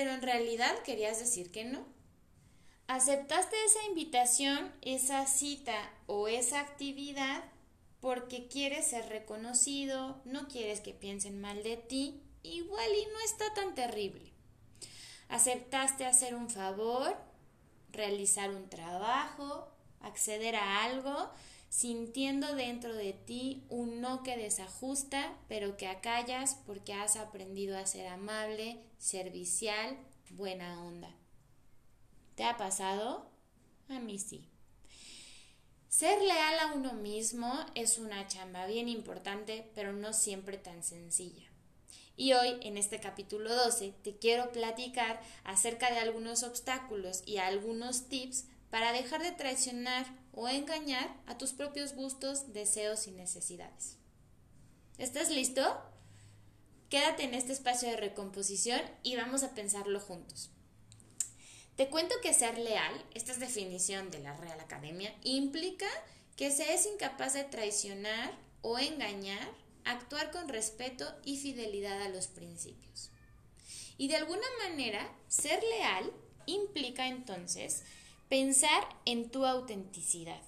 pero 0.00 0.12
en 0.12 0.22
realidad 0.22 0.78
querías 0.82 1.18
decir 1.18 1.52
que 1.52 1.62
no. 1.62 1.84
Aceptaste 2.86 3.54
esa 3.66 3.84
invitación, 3.84 4.72
esa 4.80 5.26
cita 5.26 5.76
o 6.06 6.26
esa 6.26 6.60
actividad 6.60 7.44
porque 8.00 8.48
quieres 8.48 8.86
ser 8.86 9.10
reconocido, 9.10 10.22
no 10.24 10.48
quieres 10.48 10.80
que 10.80 10.94
piensen 10.94 11.38
mal 11.38 11.62
de 11.62 11.76
ti, 11.76 12.22
igual 12.42 12.88
y 12.90 13.12
no 13.12 13.20
está 13.26 13.52
tan 13.52 13.74
terrible. 13.74 14.32
Aceptaste 15.28 16.06
hacer 16.06 16.34
un 16.34 16.48
favor, 16.48 17.14
realizar 17.92 18.48
un 18.48 18.70
trabajo, 18.70 19.68
acceder 20.00 20.56
a 20.56 20.82
algo, 20.82 21.30
sintiendo 21.70 22.56
dentro 22.56 22.94
de 22.94 23.12
ti 23.12 23.64
un 23.68 24.00
no 24.00 24.22
que 24.22 24.36
desajusta, 24.36 25.38
pero 25.48 25.76
que 25.76 25.86
acallas 25.86 26.56
porque 26.66 26.92
has 26.92 27.16
aprendido 27.16 27.78
a 27.78 27.86
ser 27.86 28.08
amable, 28.08 28.82
servicial, 28.98 29.96
buena 30.30 30.82
onda. 30.84 31.14
¿Te 32.34 32.44
ha 32.44 32.56
pasado? 32.56 33.30
A 33.88 34.00
mí 34.00 34.18
sí. 34.18 34.48
Ser 35.88 36.20
leal 36.22 36.58
a 36.58 36.72
uno 36.74 36.92
mismo 36.92 37.52
es 37.74 37.98
una 37.98 38.26
chamba 38.26 38.66
bien 38.66 38.88
importante, 38.88 39.70
pero 39.74 39.92
no 39.92 40.12
siempre 40.12 40.58
tan 40.58 40.82
sencilla. 40.82 41.48
Y 42.16 42.32
hoy, 42.32 42.58
en 42.62 42.76
este 42.76 43.00
capítulo 43.00 43.54
12, 43.54 43.94
te 44.02 44.16
quiero 44.16 44.52
platicar 44.52 45.20
acerca 45.44 45.90
de 45.90 45.98
algunos 45.98 46.42
obstáculos 46.42 47.22
y 47.26 47.38
algunos 47.38 48.08
tips 48.08 48.46
para 48.70 48.92
dejar 48.92 49.22
de 49.22 49.32
traicionar 49.32 50.06
o 50.32 50.48
engañar 50.48 51.14
a 51.26 51.36
tus 51.36 51.52
propios 51.52 51.94
gustos, 51.94 52.52
deseos 52.52 53.06
y 53.06 53.10
necesidades. 53.10 53.96
¿Estás 54.96 55.30
listo? 55.30 55.62
Quédate 56.88 57.24
en 57.24 57.34
este 57.34 57.52
espacio 57.52 57.88
de 57.88 57.96
recomposición 57.96 58.80
y 59.02 59.16
vamos 59.16 59.42
a 59.42 59.54
pensarlo 59.54 60.00
juntos. 60.00 60.50
Te 61.76 61.88
cuento 61.88 62.14
que 62.22 62.34
ser 62.34 62.58
leal, 62.58 63.04
esta 63.14 63.32
es 63.32 63.40
definición 63.40 64.10
de 64.10 64.18
la 64.18 64.36
Real 64.36 64.60
Academia, 64.60 65.14
implica 65.22 65.86
que 66.36 66.50
se 66.50 66.74
es 66.74 66.86
incapaz 66.86 67.32
de 67.32 67.44
traicionar 67.44 68.32
o 68.62 68.78
engañar, 68.78 69.48
actuar 69.84 70.30
con 70.30 70.48
respeto 70.48 71.06
y 71.24 71.38
fidelidad 71.38 72.02
a 72.02 72.08
los 72.08 72.26
principios. 72.26 73.10
Y 73.96 74.08
de 74.08 74.16
alguna 74.16 74.46
manera, 74.66 75.10
ser 75.28 75.62
leal 75.62 76.12
implica 76.46 77.06
entonces 77.06 77.84
pensar 78.30 78.88
en 79.06 79.28
tu 79.28 79.44
autenticidad. 79.44 80.40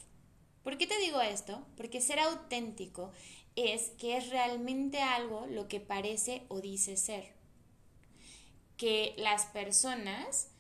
¿Por 0.63 0.79
qué 0.79 0.87
te 0.87 0.99
digo 1.01 1.21
esto? 1.21 1.67
Porque 1.77 2.01
ser 2.01 2.21
auténtico 2.21 3.11
es 3.57 3.91
que 3.99 4.17
es 4.17 4.31
realmente 4.31 5.01
algo 5.03 5.47
lo 5.49 5.67
que 5.67 5.81
parece 5.81 6.45
o 6.49 6.61
dice 6.61 6.97
ser. 6.97 7.35
Que 8.77 9.15
las 9.19 9.47
personas 9.47 10.53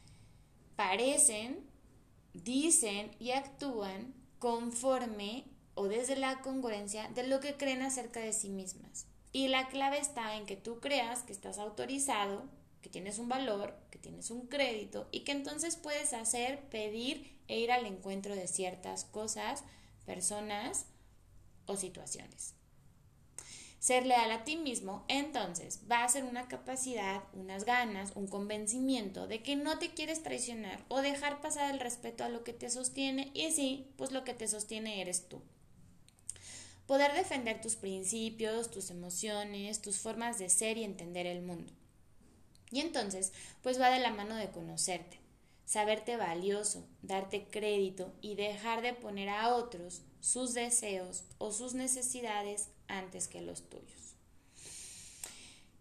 parecen, 0.74 1.64
dicen 2.34 3.12
y 3.20 3.30
actúan 3.30 4.12
conforme 4.40 5.44
o 5.74 5.86
desde 5.86 6.16
la 6.16 6.40
congruencia 6.40 7.08
de 7.10 7.28
lo 7.28 7.38
que 7.38 7.56
creen 7.56 7.82
acerca 7.82 8.18
de 8.18 8.32
sí 8.32 8.48
mismas. 8.48 9.06
Y 9.30 9.46
la 9.46 9.68
clave 9.68 9.98
está 9.98 10.36
en 10.36 10.44
que 10.44 10.56
tú 10.56 10.80
creas 10.80 11.22
que 11.22 11.32
estás 11.32 11.58
autorizado, 11.58 12.48
que 12.82 12.90
tienes 12.90 13.18
un 13.18 13.28
valor, 13.28 13.74
que 13.90 13.98
tienes 13.98 14.30
un 14.30 14.46
crédito 14.46 15.08
y 15.12 15.20
que 15.20 15.32
entonces 15.32 15.76
puedes 15.76 16.12
hacer, 16.12 16.60
pedir 16.68 17.38
e 17.48 17.58
ir 17.58 17.72
al 17.72 17.86
encuentro 17.86 18.34
de 18.34 18.46
ciertas 18.46 19.04
cosas, 19.04 19.64
personas 20.04 20.86
o 21.66 21.76
situaciones 21.76 22.54
ser 23.82 24.06
leal 24.06 24.30
a 24.30 24.44
ti 24.44 24.54
mismo, 24.54 25.04
entonces 25.08 25.80
va 25.90 26.04
a 26.04 26.08
ser 26.08 26.22
una 26.22 26.46
capacidad, 26.46 27.24
unas 27.32 27.64
ganas, 27.64 28.12
un 28.14 28.28
convencimiento 28.28 29.26
de 29.26 29.42
que 29.42 29.56
no 29.56 29.80
te 29.80 29.92
quieres 29.92 30.22
traicionar 30.22 30.84
o 30.86 31.00
dejar 31.00 31.40
pasar 31.40 31.74
el 31.74 31.80
respeto 31.80 32.22
a 32.22 32.28
lo 32.28 32.44
que 32.44 32.52
te 32.52 32.70
sostiene 32.70 33.32
y 33.34 33.50
sí, 33.50 33.88
pues 33.96 34.12
lo 34.12 34.22
que 34.22 34.34
te 34.34 34.46
sostiene 34.46 35.00
eres 35.00 35.28
tú. 35.28 35.42
Poder 36.86 37.12
defender 37.12 37.60
tus 37.60 37.74
principios, 37.74 38.70
tus 38.70 38.88
emociones, 38.90 39.82
tus 39.82 39.98
formas 39.98 40.38
de 40.38 40.48
ser 40.48 40.78
y 40.78 40.84
entender 40.84 41.26
el 41.26 41.42
mundo. 41.42 41.72
Y 42.72 42.80
entonces, 42.80 43.32
pues 43.62 43.78
va 43.78 43.90
de 43.90 44.00
la 44.00 44.10
mano 44.10 44.34
de 44.34 44.50
conocerte, 44.50 45.20
saberte 45.66 46.16
valioso, 46.16 46.88
darte 47.02 47.44
crédito 47.44 48.14
y 48.22 48.34
dejar 48.34 48.80
de 48.80 48.94
poner 48.94 49.28
a 49.28 49.54
otros 49.54 50.00
sus 50.20 50.54
deseos 50.54 51.24
o 51.36 51.52
sus 51.52 51.74
necesidades 51.74 52.70
antes 52.88 53.28
que 53.28 53.42
los 53.42 53.68
tuyos. 53.68 54.14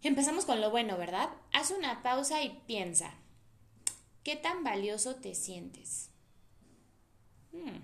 Empezamos 0.02 0.44
con 0.44 0.60
lo 0.60 0.70
bueno, 0.70 0.98
¿verdad? 0.98 1.30
Haz 1.52 1.70
una 1.70 2.02
pausa 2.02 2.42
y 2.42 2.60
piensa. 2.66 3.14
¿Qué 4.22 4.36
tan 4.36 4.62
valioso 4.62 5.16
te 5.16 5.34
sientes? 5.34 6.10
Hmm. 7.52 7.78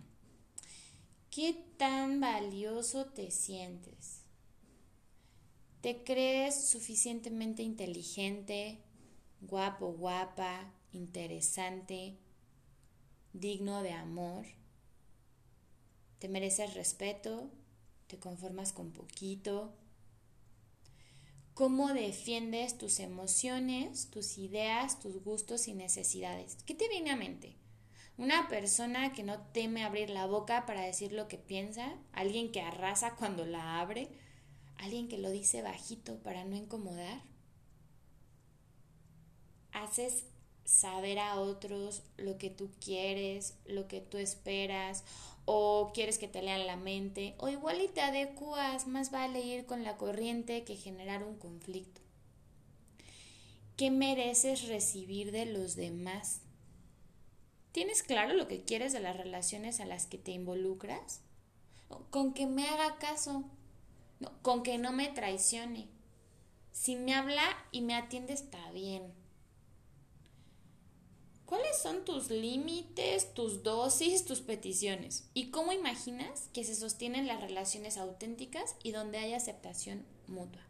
¿Qué 1.30 1.54
tan 1.78 2.20
valioso 2.20 3.06
te 3.06 3.30
sientes? 3.30 4.22
¿Te 5.80 6.02
crees 6.02 6.68
suficientemente 6.68 7.62
inteligente, 7.62 8.82
guapo, 9.40 9.92
guapa, 9.92 10.72
interesante, 10.92 12.16
digno 13.32 13.82
de 13.82 13.92
amor? 13.92 14.46
¿Te 16.18 16.28
mereces 16.28 16.74
respeto? 16.74 17.50
¿Te 18.06 18.18
conformas 18.18 18.72
con 18.72 18.92
poquito? 18.92 19.72
¿Cómo 21.54 21.92
defiendes 21.92 22.78
tus 22.78 23.00
emociones, 23.00 24.10
tus 24.10 24.38
ideas, 24.38 25.00
tus 25.00 25.22
gustos 25.22 25.68
y 25.68 25.74
necesidades? 25.74 26.56
¿Qué 26.64 26.74
te 26.74 26.88
viene 26.88 27.10
a 27.10 27.16
mente? 27.16 27.56
Una 28.16 28.48
persona 28.48 29.12
que 29.12 29.22
no 29.22 29.40
teme 29.52 29.84
abrir 29.84 30.10
la 30.10 30.26
boca 30.26 30.66
para 30.66 30.82
decir 30.82 31.12
lo 31.12 31.28
que 31.28 31.38
piensa, 31.38 31.96
alguien 32.12 32.50
que 32.50 32.60
arrasa 32.60 33.14
cuando 33.14 33.44
la 33.44 33.80
abre, 33.80 34.08
alguien 34.76 35.08
que 35.08 35.18
lo 35.18 35.30
dice 35.30 35.62
bajito 35.62 36.20
para 36.22 36.44
no 36.44 36.56
incomodar. 36.56 37.22
Haces 39.82 40.24
saber 40.68 41.18
a 41.18 41.40
otros 41.40 42.02
lo 42.18 42.36
que 42.36 42.50
tú 42.50 42.70
quieres, 42.78 43.54
lo 43.64 43.88
que 43.88 44.02
tú 44.02 44.18
esperas, 44.18 45.02
o 45.46 45.92
quieres 45.94 46.18
que 46.18 46.28
te 46.28 46.42
lean 46.42 46.66
la 46.66 46.76
mente, 46.76 47.34
o 47.38 47.48
igual 47.48 47.80
y 47.80 47.88
te 47.88 48.02
adecuas, 48.02 48.86
más 48.86 49.10
vale 49.10 49.40
ir 49.40 49.64
con 49.64 49.82
la 49.82 49.96
corriente 49.96 50.64
que 50.64 50.76
generar 50.76 51.24
un 51.24 51.38
conflicto. 51.38 52.02
¿Qué 53.76 53.90
mereces 53.90 54.68
recibir 54.68 55.32
de 55.32 55.46
los 55.46 55.74
demás? 55.74 56.40
¿Tienes 57.72 58.02
claro 58.02 58.34
lo 58.34 58.46
que 58.46 58.64
quieres 58.64 58.92
de 58.92 59.00
las 59.00 59.16
relaciones 59.16 59.80
a 59.80 59.86
las 59.86 60.06
que 60.06 60.18
te 60.18 60.32
involucras? 60.32 61.22
Con 62.10 62.34
que 62.34 62.46
me 62.46 62.66
haga 62.66 62.98
caso, 62.98 63.44
con 64.42 64.62
que 64.62 64.76
no 64.76 64.92
me 64.92 65.08
traicione. 65.08 65.88
Si 66.72 66.96
me 66.96 67.14
habla 67.14 67.44
y 67.72 67.80
me 67.80 67.94
atiende 67.94 68.34
está 68.34 68.70
bien 68.72 69.17
¿Cuáles 71.48 71.78
son 71.78 72.04
tus 72.04 72.28
límites, 72.28 73.32
tus 73.32 73.62
dosis, 73.62 74.26
tus 74.26 74.42
peticiones? 74.42 75.30
¿Y 75.32 75.50
cómo 75.50 75.72
imaginas 75.72 76.50
que 76.52 76.62
se 76.62 76.74
sostienen 76.74 77.26
las 77.26 77.40
relaciones 77.40 77.96
auténticas 77.96 78.76
y 78.82 78.92
donde 78.92 79.16
hay 79.16 79.32
aceptación 79.32 80.04
mutua? 80.26 80.60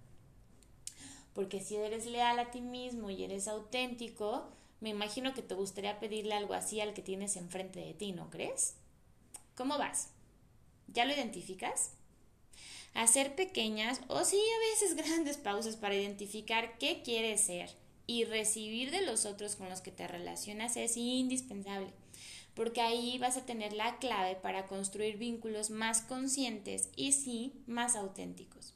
Porque 1.35 1.61
si 1.61 1.75
eres 1.75 2.07
leal 2.07 2.39
a 2.39 2.53
ti 2.53 2.61
mismo 2.61 3.11
y 3.11 3.25
eres 3.25 3.49
auténtico, 3.49 4.53
me 4.79 4.91
imagino 4.91 5.35
que 5.35 5.43
te 5.43 5.57
gustaría 5.57 5.99
pedirle 5.99 6.35
algo 6.35 6.55
así 6.55 6.81
al 6.81 6.95
que 6.95 7.03
tienes 7.03 7.35
enfrente 7.35 7.81
de 7.81 7.95
ti, 7.95 8.13
¿no 8.13 8.31
crees? 8.31 8.77
¿Cómo 9.57 9.79
vas? 9.79 10.11
¿Ya 10.87 11.07
lo 11.07 11.13
identificas? 11.13 11.91
Hacer 12.95 13.35
pequeñas 13.35 14.01
o 14.07 14.25
sí 14.25 14.39
a 14.39 14.71
veces 14.71 14.95
grandes 15.05 15.39
pausas 15.39 15.75
para 15.75 15.97
identificar 15.97 16.79
qué 16.79 17.03
quieres 17.03 17.41
ser 17.41 17.69
y 18.09 18.25
recibir 18.25 18.91
de 18.91 19.03
los 19.03 19.27
otros 19.27 19.55
con 19.55 19.69
los 19.69 19.83
que 19.83 19.93
te 19.93 20.09
relacionas 20.09 20.79
es 20.79 20.97
indispensable, 20.97 21.93
porque 22.55 22.81
ahí 22.81 23.19
vas 23.19 23.37
a 23.37 23.45
tener 23.45 23.75
la 23.75 23.99
clave 23.99 24.35
para 24.35 24.67
construir 24.67 25.19
vínculos 25.19 25.69
más 25.69 26.01
conscientes 26.01 26.89
y 26.97 27.13
sí 27.13 27.63
más 27.67 27.95
auténticos. 27.95 28.75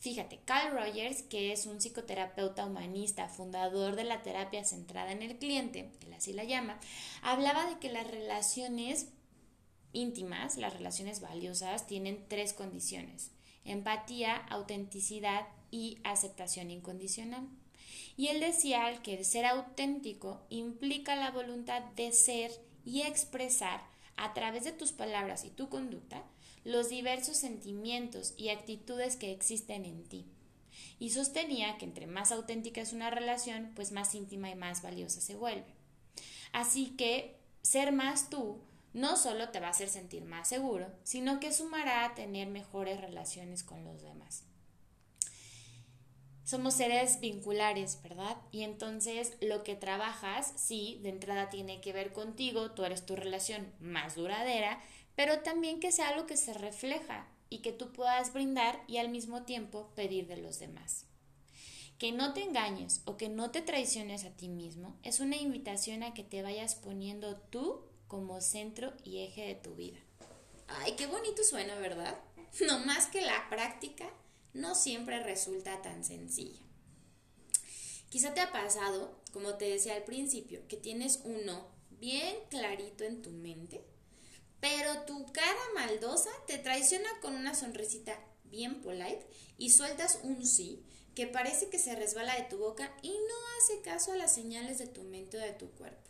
Fíjate, 0.00 0.40
Carl 0.44 0.72
Rogers, 0.72 1.22
que 1.22 1.52
es 1.52 1.66
un 1.66 1.80
psicoterapeuta 1.80 2.66
humanista, 2.66 3.28
fundador 3.28 3.94
de 3.94 4.02
la 4.02 4.22
terapia 4.22 4.64
centrada 4.64 5.12
en 5.12 5.22
el 5.22 5.38
cliente, 5.38 5.92
él 6.04 6.12
así 6.12 6.32
la 6.32 6.42
llama, 6.42 6.80
hablaba 7.22 7.66
de 7.66 7.78
que 7.78 7.92
las 7.92 8.08
relaciones 8.08 9.06
íntimas, 9.92 10.56
las 10.56 10.72
relaciones 10.72 11.20
valiosas, 11.20 11.86
tienen 11.86 12.26
tres 12.26 12.54
condiciones, 12.54 13.30
empatía, 13.64 14.34
autenticidad 14.50 15.46
y 15.70 16.00
aceptación 16.02 16.72
incondicional. 16.72 17.48
Y 18.16 18.28
él 18.28 18.40
decía 18.40 19.00
que 19.02 19.24
ser 19.24 19.46
auténtico 19.46 20.42
implica 20.48 21.16
la 21.16 21.30
voluntad 21.30 21.82
de 21.96 22.12
ser 22.12 22.52
y 22.84 23.02
expresar 23.02 23.82
a 24.16 24.34
través 24.34 24.64
de 24.64 24.72
tus 24.72 24.92
palabras 24.92 25.44
y 25.44 25.50
tu 25.50 25.68
conducta 25.68 26.24
los 26.64 26.88
diversos 26.88 27.36
sentimientos 27.36 28.34
y 28.36 28.50
actitudes 28.50 29.16
que 29.16 29.32
existen 29.32 29.84
en 29.84 30.04
ti. 30.04 30.26
y 30.98 31.10
sostenía 31.10 31.76
que 31.78 31.84
entre 31.84 32.06
más 32.06 32.32
auténtica 32.32 32.80
es 32.80 32.92
una 32.92 33.10
relación, 33.10 33.72
pues 33.74 33.92
más 33.92 34.14
íntima 34.14 34.50
y 34.50 34.54
más 34.54 34.82
valiosa 34.82 35.20
se 35.20 35.34
vuelve. 35.34 35.74
Así 36.52 36.90
que 36.96 37.36
ser 37.62 37.92
más 37.92 38.30
tú 38.30 38.60
no 38.92 39.16
solo 39.16 39.48
te 39.48 39.60
va 39.60 39.68
a 39.68 39.70
hacer 39.70 39.88
sentir 39.88 40.24
más 40.24 40.48
seguro, 40.48 40.86
sino 41.02 41.40
que 41.40 41.52
sumará 41.52 42.04
a 42.04 42.14
tener 42.14 42.48
mejores 42.48 43.00
relaciones 43.00 43.62
con 43.62 43.84
los 43.84 44.02
demás. 44.02 44.44
Somos 46.52 46.74
seres 46.74 47.18
vinculares, 47.18 47.98
¿verdad? 48.02 48.36
Y 48.50 48.64
entonces 48.64 49.38
lo 49.40 49.64
que 49.64 49.74
trabajas, 49.74 50.52
sí, 50.54 51.00
de 51.02 51.08
entrada 51.08 51.48
tiene 51.48 51.80
que 51.80 51.94
ver 51.94 52.12
contigo, 52.12 52.72
tú 52.72 52.84
eres 52.84 53.06
tu 53.06 53.16
relación 53.16 53.72
más 53.80 54.16
duradera, 54.16 54.78
pero 55.16 55.38
también 55.38 55.80
que 55.80 55.92
sea 55.92 56.10
algo 56.10 56.26
que 56.26 56.36
se 56.36 56.52
refleja 56.52 57.26
y 57.48 57.60
que 57.60 57.72
tú 57.72 57.90
puedas 57.94 58.34
brindar 58.34 58.84
y 58.86 58.98
al 58.98 59.08
mismo 59.08 59.44
tiempo 59.44 59.92
pedir 59.94 60.26
de 60.26 60.36
los 60.36 60.58
demás. 60.58 61.06
Que 61.96 62.12
no 62.12 62.34
te 62.34 62.42
engañes 62.42 63.00
o 63.06 63.16
que 63.16 63.30
no 63.30 63.50
te 63.50 63.62
traiciones 63.62 64.26
a 64.26 64.36
ti 64.36 64.50
mismo 64.50 64.98
es 65.04 65.20
una 65.20 65.38
invitación 65.38 66.02
a 66.02 66.12
que 66.12 66.22
te 66.22 66.42
vayas 66.42 66.74
poniendo 66.74 67.38
tú 67.48 67.80
como 68.08 68.42
centro 68.42 68.92
y 69.04 69.20
eje 69.20 69.46
de 69.46 69.54
tu 69.54 69.74
vida. 69.74 70.00
Ay, 70.68 70.96
qué 70.98 71.06
bonito 71.06 71.42
suena, 71.44 71.76
¿verdad? 71.76 72.14
No 72.66 72.80
más 72.80 73.06
que 73.06 73.22
la 73.22 73.48
práctica 73.48 74.12
no 74.52 74.74
siempre 74.74 75.22
resulta 75.22 75.82
tan 75.82 76.04
sencilla. 76.04 76.60
Quizá 78.10 78.34
te 78.34 78.40
ha 78.40 78.52
pasado, 78.52 79.20
como 79.32 79.54
te 79.56 79.68
decía 79.68 79.94
al 79.94 80.04
principio, 80.04 80.66
que 80.68 80.76
tienes 80.76 81.20
uno 81.24 81.66
bien 81.90 82.36
clarito 82.50 83.04
en 83.04 83.22
tu 83.22 83.30
mente 83.30 83.82
pero 84.62 85.02
tu 85.06 85.26
cara 85.32 85.60
maldosa 85.74 86.30
te 86.46 86.56
traiciona 86.56 87.08
con 87.20 87.34
una 87.34 87.52
sonrisita 87.52 88.16
bien 88.44 88.80
polite 88.80 89.26
y 89.58 89.70
sueltas 89.70 90.20
un 90.22 90.46
sí 90.46 90.86
que 91.16 91.26
parece 91.26 91.68
que 91.68 91.80
se 91.80 91.96
resbala 91.96 92.36
de 92.36 92.44
tu 92.44 92.58
boca 92.58 92.96
y 93.02 93.10
no 93.10 93.34
hace 93.58 93.82
caso 93.82 94.12
a 94.12 94.16
las 94.16 94.32
señales 94.32 94.78
de 94.78 94.86
tu 94.86 95.02
mente 95.02 95.36
o 95.36 95.40
de 95.40 95.52
tu 95.52 95.68
cuerpo. 95.72 96.08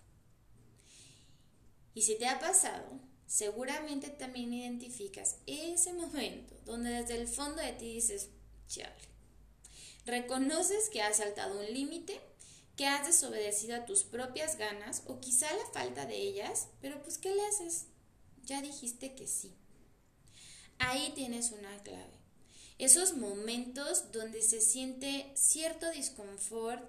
Y 1.94 2.02
si 2.02 2.18
te 2.18 2.26
ha 2.26 2.38
pasado, 2.40 3.00
seguramente 3.32 4.10
también 4.10 4.52
identificas 4.52 5.36
ese 5.46 5.94
momento 5.94 6.54
donde 6.66 6.90
desde 6.90 7.14
el 7.14 7.26
fondo 7.26 7.62
de 7.62 7.72
ti 7.72 7.94
dices, 7.94 8.28
chale. 8.68 8.92
Reconoces 10.04 10.90
que 10.90 11.00
has 11.00 11.16
saltado 11.16 11.58
un 11.58 11.72
límite, 11.72 12.20
que 12.76 12.86
has 12.86 13.06
desobedecido 13.06 13.76
a 13.76 13.86
tus 13.86 14.02
propias 14.02 14.58
ganas 14.58 15.04
o 15.06 15.18
quizá 15.18 15.46
la 15.50 15.64
falta 15.72 16.04
de 16.04 16.16
ellas, 16.16 16.68
pero 16.82 17.02
pues 17.02 17.16
¿qué 17.16 17.34
le 17.34 17.40
haces? 17.46 17.86
Ya 18.44 18.60
dijiste 18.60 19.14
que 19.14 19.26
sí. 19.26 19.54
Ahí 20.78 21.12
tienes 21.14 21.52
una 21.52 21.82
clave. 21.82 22.20
Esos 22.76 23.16
momentos 23.16 24.12
donde 24.12 24.42
se 24.42 24.60
siente 24.60 25.32
cierto 25.36 25.90
disconfort 25.90 26.82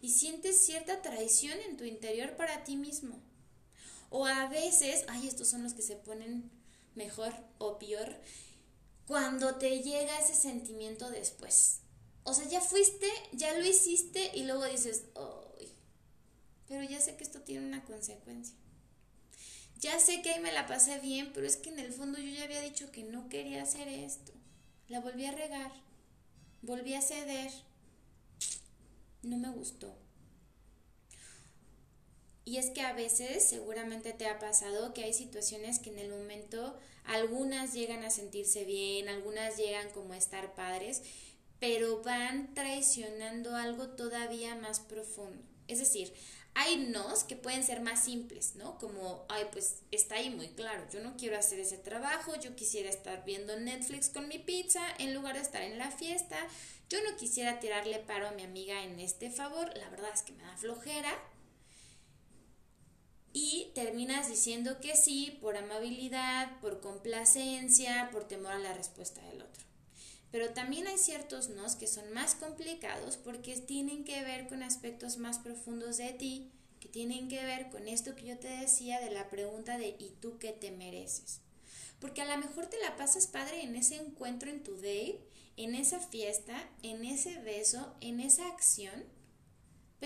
y 0.00 0.10
sientes 0.10 0.58
cierta 0.58 1.00
traición 1.00 1.56
en 1.60 1.76
tu 1.76 1.84
interior 1.84 2.34
para 2.34 2.64
ti 2.64 2.74
mismo. 2.74 3.22
O 4.10 4.26
a 4.26 4.48
veces, 4.48 5.04
ay, 5.08 5.26
estos 5.26 5.48
son 5.48 5.62
los 5.62 5.74
que 5.74 5.82
se 5.82 5.96
ponen 5.96 6.50
mejor 6.94 7.32
o 7.58 7.78
peor, 7.78 8.16
cuando 9.06 9.56
te 9.56 9.80
llega 9.80 10.18
ese 10.18 10.34
sentimiento 10.34 11.10
después. 11.10 11.80
O 12.24 12.34
sea, 12.34 12.48
ya 12.48 12.60
fuiste, 12.60 13.08
ya 13.32 13.56
lo 13.56 13.64
hiciste 13.64 14.32
y 14.34 14.44
luego 14.44 14.64
dices, 14.64 15.04
ay, 15.14 15.72
pero 16.66 16.82
ya 16.82 17.00
sé 17.00 17.16
que 17.16 17.24
esto 17.24 17.40
tiene 17.40 17.66
una 17.66 17.84
consecuencia. 17.84 18.56
Ya 19.78 20.00
sé 20.00 20.22
que 20.22 20.30
ahí 20.30 20.40
me 20.40 20.52
la 20.52 20.66
pasé 20.66 20.98
bien, 21.00 21.32
pero 21.32 21.46
es 21.46 21.56
que 21.56 21.68
en 21.68 21.78
el 21.78 21.92
fondo 21.92 22.18
yo 22.18 22.28
ya 22.30 22.44
había 22.44 22.62
dicho 22.62 22.90
que 22.90 23.04
no 23.04 23.28
quería 23.28 23.62
hacer 23.62 23.86
esto. 23.88 24.32
La 24.88 25.00
volví 25.00 25.26
a 25.26 25.32
regar. 25.32 25.72
Volví 26.62 26.94
a 26.94 27.02
ceder. 27.02 27.52
No 29.22 29.36
me 29.36 29.50
gustó. 29.50 29.94
Y 32.46 32.58
es 32.58 32.70
que 32.70 32.80
a 32.82 32.92
veces 32.92 33.44
seguramente 33.44 34.12
te 34.12 34.28
ha 34.28 34.38
pasado 34.38 34.94
que 34.94 35.02
hay 35.02 35.12
situaciones 35.12 35.80
que 35.80 35.90
en 35.90 35.98
el 35.98 36.08
momento 36.08 36.78
algunas 37.04 37.74
llegan 37.74 38.04
a 38.04 38.10
sentirse 38.10 38.64
bien, 38.64 39.08
algunas 39.08 39.56
llegan 39.56 39.90
como 39.90 40.12
a 40.12 40.16
estar 40.16 40.54
padres, 40.54 41.02
pero 41.58 42.02
van 42.02 42.54
traicionando 42.54 43.56
algo 43.56 43.88
todavía 43.88 44.54
más 44.54 44.78
profundo. 44.78 45.42
Es 45.66 45.80
decir, 45.80 46.12
hay 46.54 46.76
nos 46.76 47.24
que 47.24 47.34
pueden 47.34 47.64
ser 47.64 47.80
más 47.80 48.04
simples, 48.04 48.54
¿no? 48.54 48.78
Como, 48.78 49.26
ay, 49.28 49.44
pues 49.50 49.80
está 49.90 50.14
ahí 50.14 50.30
muy 50.30 50.46
claro, 50.50 50.86
yo 50.92 51.00
no 51.00 51.16
quiero 51.16 51.36
hacer 51.36 51.58
ese 51.58 51.78
trabajo, 51.78 52.38
yo 52.40 52.54
quisiera 52.54 52.88
estar 52.88 53.24
viendo 53.24 53.58
Netflix 53.58 54.08
con 54.08 54.28
mi 54.28 54.38
pizza 54.38 54.86
en 54.98 55.14
lugar 55.14 55.34
de 55.34 55.42
estar 55.42 55.62
en 55.62 55.78
la 55.78 55.90
fiesta, 55.90 56.38
yo 56.88 57.02
no 57.02 57.16
quisiera 57.16 57.58
tirarle 57.58 57.98
paro 57.98 58.28
a 58.28 58.32
mi 58.32 58.44
amiga 58.44 58.84
en 58.84 59.00
este 59.00 59.30
favor, 59.30 59.76
la 59.76 59.90
verdad 59.90 60.10
es 60.14 60.22
que 60.22 60.32
me 60.32 60.44
da 60.44 60.56
flojera. 60.56 61.12
Y 63.38 63.70
terminas 63.74 64.30
diciendo 64.30 64.80
que 64.80 64.96
sí 64.96 65.36
por 65.42 65.58
amabilidad, 65.58 66.58
por 66.60 66.80
complacencia, 66.80 68.08
por 68.10 68.26
temor 68.26 68.52
a 68.52 68.58
la 68.58 68.72
respuesta 68.72 69.20
del 69.26 69.42
otro. 69.42 69.62
Pero 70.30 70.54
también 70.54 70.86
hay 70.86 70.96
ciertos 70.96 71.50
nos 71.50 71.76
que 71.76 71.86
son 71.86 72.10
más 72.14 72.34
complicados 72.34 73.18
porque 73.18 73.54
tienen 73.58 74.04
que 74.04 74.22
ver 74.22 74.48
con 74.48 74.62
aspectos 74.62 75.18
más 75.18 75.38
profundos 75.38 75.98
de 75.98 76.14
ti, 76.14 76.50
que 76.80 76.88
tienen 76.88 77.28
que 77.28 77.44
ver 77.44 77.68
con 77.68 77.88
esto 77.88 78.16
que 78.16 78.24
yo 78.24 78.38
te 78.38 78.48
decía 78.48 79.00
de 79.00 79.10
la 79.10 79.28
pregunta 79.28 79.76
de 79.76 79.88
¿y 79.98 80.16
tú 80.18 80.38
qué 80.38 80.52
te 80.52 80.70
mereces? 80.70 81.40
Porque 82.00 82.22
a 82.22 82.34
lo 82.34 82.38
mejor 82.38 82.68
te 82.68 82.80
la 82.80 82.96
pasas 82.96 83.26
padre 83.26 83.62
en 83.62 83.76
ese 83.76 83.96
encuentro 83.96 84.48
en 84.48 84.62
tu 84.62 84.76
date, 84.76 85.20
en 85.58 85.74
esa 85.74 86.00
fiesta, 86.00 86.70
en 86.82 87.04
ese 87.04 87.38
beso, 87.42 87.94
en 88.00 88.20
esa 88.20 88.48
acción, 88.48 89.04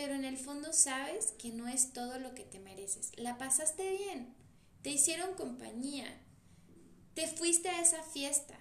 pero 0.00 0.14
en 0.14 0.24
el 0.24 0.38
fondo 0.38 0.72
sabes 0.72 1.32
que 1.32 1.50
no 1.50 1.68
es 1.68 1.92
todo 1.92 2.18
lo 2.18 2.34
que 2.34 2.42
te 2.42 2.58
mereces. 2.58 3.12
La 3.18 3.36
pasaste 3.36 3.98
bien, 3.98 4.34
te 4.80 4.88
hicieron 4.88 5.34
compañía, 5.34 6.06
te 7.12 7.26
fuiste 7.26 7.68
a 7.68 7.82
esa 7.82 8.02
fiesta, 8.02 8.58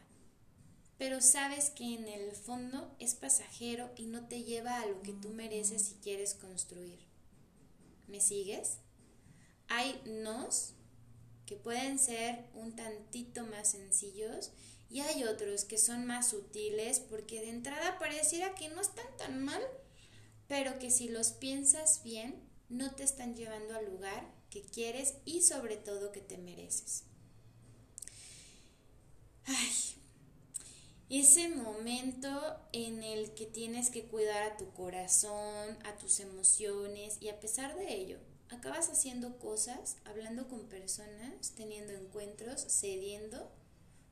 pero 0.98 1.22
sabes 1.22 1.70
que 1.70 1.96
en 1.96 2.10
el 2.10 2.34
fondo 2.34 2.94
es 3.00 3.16
pasajero 3.16 3.90
y 3.96 4.08
no 4.08 4.28
te 4.28 4.44
lleva 4.44 4.82
a 4.82 4.86
lo 4.86 5.02
que 5.02 5.14
tú 5.14 5.30
mereces 5.30 5.92
y 5.92 6.04
quieres 6.04 6.34
construir. 6.34 7.00
¿Me 8.10 8.20
sigues? 8.20 8.80
Hay 9.70 10.02
nos 10.06 10.74
que 11.46 11.56
pueden 11.56 12.00
ser 12.00 12.50
un 12.54 12.76
tantito 12.76 13.46
más 13.46 13.72
sencillos 13.72 14.52
y 14.90 15.00
hay 15.00 15.24
otros 15.24 15.64
que 15.64 15.78
son 15.78 16.06
más 16.06 16.32
sutiles 16.32 17.00
porque 17.00 17.40
de 17.40 17.52
entrada 17.52 17.98
pareciera 17.98 18.56
que 18.56 18.68
no 18.68 18.82
están 18.82 19.08
tan 19.16 19.42
mal, 19.42 19.62
pero 20.50 20.80
que 20.80 20.92
si 20.92 21.08
los 21.08 21.32
piensas 21.32 22.04
bien 22.04 22.44
no 22.68 22.92
te 22.96 23.04
están 23.04 23.36
llevando 23.36 23.76
al 23.76 23.86
lugar 23.86 24.28
que 24.50 24.64
quieres 24.64 25.14
y 25.24 25.44
sobre 25.44 25.78
todo 25.78 26.12
que 26.12 26.22
te 26.22 26.38
mereces. 26.38 27.04
Ay, 29.46 29.72
ese 31.10 31.50
momento 31.50 32.60
en 32.72 33.04
el 33.04 33.34
que 33.36 33.46
tienes 33.46 33.92
que 33.92 34.08
cuidar 34.08 34.44
a 34.44 34.58
tu 34.58 34.72
corazón, 34.74 35.78
a 35.86 35.96
tus 35.98 36.20
emociones 36.20 37.18
y 37.22 37.30
a 37.30 37.40
pesar 37.40 37.78
de 37.78 37.96
ello, 37.96 38.18
acabas 38.50 38.90
haciendo 38.90 39.38
cosas, 39.38 39.98
hablando 40.04 40.48
con 40.48 40.68
personas, 40.68 41.52
teniendo 41.56 41.94
encuentros, 41.94 42.66
cediendo, 42.68 43.52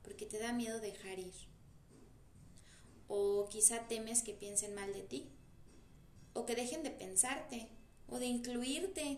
porque 0.03 0.27
te 0.27 0.38
da 0.38 0.53
miedo 0.53 0.79
dejar 0.79 1.17
ir. 1.17 1.34
O 3.08 3.48
quizá 3.50 3.88
temes 3.88 4.22
que 4.22 4.34
piensen 4.34 4.75
mal 4.75 4.94
de 4.94 5.01
ti, 5.01 5.32
o 6.38 6.46
que 6.46 6.56
dejen 6.56 6.84
de 6.84 6.91
pensarte, 6.91 7.67
o 8.08 8.20
de 8.20 8.25
incluirte. 8.25 9.17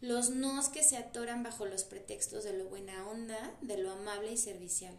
Los 0.00 0.30
nos 0.30 0.68
que 0.68 0.82
se 0.82 0.96
atoran 0.96 1.42
bajo 1.42 1.66
los 1.66 1.84
pretextos 1.84 2.44
de 2.44 2.52
lo 2.52 2.68
buena 2.68 3.08
onda, 3.08 3.56
de 3.60 3.78
lo 3.78 3.90
amable 3.90 4.32
y 4.32 4.36
servicial 4.36 4.94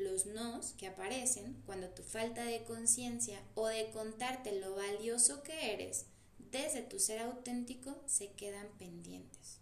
los 0.00 0.26
nos 0.26 0.72
que 0.72 0.86
aparecen 0.86 1.62
cuando 1.66 1.88
tu 1.88 2.02
falta 2.02 2.44
de 2.44 2.64
conciencia 2.64 3.40
o 3.54 3.66
de 3.66 3.90
contarte 3.90 4.58
lo 4.58 4.74
valioso 4.74 5.42
que 5.42 5.74
eres 5.74 6.06
desde 6.50 6.82
tu 6.82 6.98
ser 6.98 7.20
auténtico 7.20 7.96
se 8.06 8.32
quedan 8.32 8.68
pendientes. 8.78 9.58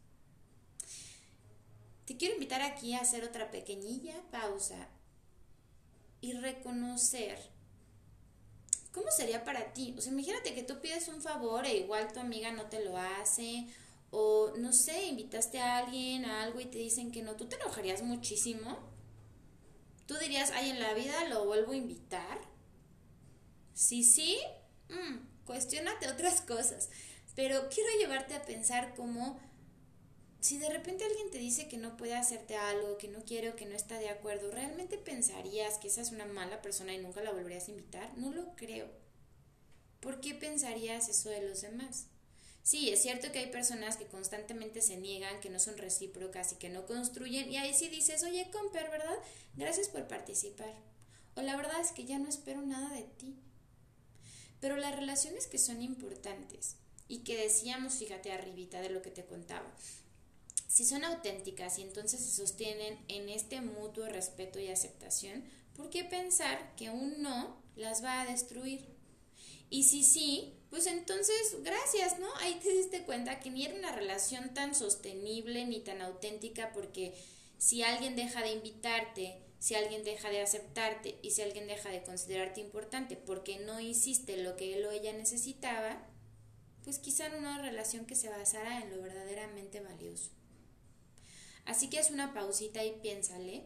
Te 2.06 2.16
quiero 2.16 2.34
invitar 2.34 2.62
aquí 2.62 2.94
a 2.94 3.00
hacer 3.00 3.24
otra 3.24 3.50
pequeñilla 3.50 4.22
pausa 4.30 4.88
y 6.20 6.32
reconocer 6.32 7.38
cómo 8.98 9.10
sería 9.12 9.44
para 9.44 9.72
ti. 9.72 9.94
O 9.96 10.00
sea, 10.00 10.12
imagínate 10.12 10.54
que 10.54 10.64
tú 10.64 10.80
pides 10.80 11.08
un 11.08 11.22
favor 11.22 11.64
e 11.64 11.76
igual 11.76 12.12
tu 12.12 12.20
amiga 12.20 12.50
no 12.50 12.66
te 12.66 12.84
lo 12.84 12.96
hace 12.98 13.66
o 14.10 14.52
no 14.56 14.72
sé, 14.72 15.06
invitaste 15.06 15.60
a 15.60 15.78
alguien 15.78 16.24
a 16.24 16.42
algo 16.42 16.60
y 16.60 16.66
te 16.66 16.78
dicen 16.78 17.12
que 17.12 17.22
no, 17.22 17.36
tú 17.36 17.46
te 17.46 17.56
enojarías 17.56 18.02
muchísimo. 18.02 18.78
Tú 20.06 20.16
dirías, 20.16 20.50
ay, 20.52 20.70
en 20.70 20.80
la 20.80 20.94
vida 20.94 21.24
lo 21.28 21.44
vuelvo 21.44 21.72
a 21.72 21.76
invitar. 21.76 22.40
Si 23.74 24.02
sí, 24.02 24.38
mm, 24.88 25.44
cuestionate 25.44 26.08
otras 26.08 26.40
cosas. 26.40 26.90
Pero 27.36 27.68
quiero 27.68 27.90
llevarte 28.00 28.34
a 28.34 28.42
pensar 28.42 28.94
cómo 28.96 29.38
si 30.40 30.58
de 30.58 30.68
repente 30.70 31.04
alguien 31.04 31.30
te 31.30 31.38
dice 31.38 31.68
que 31.68 31.78
no 31.78 31.96
puede 31.96 32.14
hacerte 32.14 32.56
algo, 32.56 32.98
que 32.98 33.08
no 33.08 33.24
quiere 33.24 33.50
o 33.50 33.56
que 33.56 33.66
no 33.66 33.74
está 33.74 33.98
de 33.98 34.08
acuerdo, 34.08 34.50
¿realmente 34.50 34.96
pensarías 34.96 35.78
que 35.78 35.88
esa 35.88 36.00
es 36.00 36.12
una 36.12 36.26
mala 36.26 36.62
persona 36.62 36.94
y 36.94 36.98
nunca 36.98 37.22
la 37.22 37.32
volverías 37.32 37.68
a 37.68 37.72
invitar? 37.72 38.16
No 38.16 38.32
lo 38.32 38.54
creo. 38.54 38.88
¿Por 40.00 40.20
qué 40.20 40.34
pensarías 40.34 41.08
eso 41.08 41.28
de 41.28 41.42
los 41.42 41.62
demás? 41.62 42.06
Sí, 42.62 42.90
es 42.90 43.02
cierto 43.02 43.32
que 43.32 43.38
hay 43.38 43.50
personas 43.50 43.96
que 43.96 44.06
constantemente 44.06 44.82
se 44.82 44.96
niegan, 44.96 45.40
que 45.40 45.50
no 45.50 45.58
son 45.58 45.76
recíprocas 45.78 46.52
y 46.52 46.56
que 46.56 46.68
no 46.68 46.86
construyen, 46.86 47.50
y 47.50 47.56
ahí 47.56 47.74
sí 47.74 47.88
dices, 47.88 48.22
oye, 48.22 48.50
comper, 48.52 48.90
¿verdad? 48.90 49.18
Gracias 49.54 49.88
por 49.88 50.06
participar. 50.06 50.74
O 51.34 51.42
la 51.42 51.56
verdad 51.56 51.80
es 51.80 51.92
que 51.92 52.04
ya 52.04 52.18
no 52.18 52.28
espero 52.28 52.60
nada 52.62 52.94
de 52.94 53.04
ti. 53.04 53.36
Pero 54.60 54.76
las 54.76 54.94
relaciones 54.94 55.46
que 55.46 55.58
son 55.58 55.82
importantes 55.82 56.76
y 57.08 57.20
que 57.20 57.36
decíamos, 57.36 57.94
fíjate 57.94 58.32
arribita 58.32 58.80
de 58.80 58.90
lo 58.90 59.02
que 59.02 59.10
te 59.10 59.24
contaba, 59.24 59.72
si 60.68 60.84
son 60.84 61.02
auténticas 61.02 61.78
y 61.78 61.82
entonces 61.82 62.20
se 62.20 62.30
sostienen 62.30 63.02
en 63.08 63.30
este 63.30 63.60
mutuo 63.62 64.06
respeto 64.06 64.60
y 64.60 64.68
aceptación, 64.68 65.42
¿por 65.74 65.88
qué 65.88 66.04
pensar 66.04 66.76
que 66.76 66.90
un 66.90 67.22
no 67.22 67.60
las 67.74 68.04
va 68.04 68.20
a 68.20 68.26
destruir? 68.26 68.86
Y 69.70 69.84
si 69.84 70.04
sí, 70.04 70.54
pues 70.70 70.86
entonces, 70.86 71.56
gracias, 71.62 72.18
¿no? 72.18 72.28
Ahí 72.40 72.60
te 72.62 72.70
diste 72.70 73.02
cuenta 73.02 73.40
que 73.40 73.50
ni 73.50 73.64
era 73.64 73.74
una 73.74 73.92
relación 73.92 74.52
tan 74.52 74.74
sostenible 74.74 75.64
ni 75.64 75.80
tan 75.80 76.02
auténtica 76.02 76.70
porque 76.72 77.14
si 77.56 77.82
alguien 77.82 78.14
deja 78.14 78.42
de 78.42 78.52
invitarte, 78.52 79.42
si 79.58 79.74
alguien 79.74 80.04
deja 80.04 80.28
de 80.28 80.42
aceptarte 80.42 81.18
y 81.22 81.30
si 81.30 81.40
alguien 81.40 81.66
deja 81.66 81.88
de 81.88 82.02
considerarte 82.02 82.60
importante 82.60 83.16
porque 83.16 83.58
no 83.60 83.80
hiciste 83.80 84.36
lo 84.36 84.56
que 84.56 84.74
él 84.74 84.84
o 84.84 84.90
ella 84.90 85.14
necesitaba, 85.14 86.06
pues 86.84 86.98
quizá 86.98 87.34
una 87.36 87.60
relación 87.60 88.04
que 88.04 88.14
se 88.14 88.28
basara 88.28 88.82
en 88.82 88.90
lo 88.90 89.02
verdaderamente 89.02 89.80
valioso. 89.80 90.37
Así 91.68 91.90
que 91.90 91.98
es 91.98 92.10
una 92.10 92.32
pausita 92.32 92.82
y 92.82 92.92
piénsale, 92.92 93.62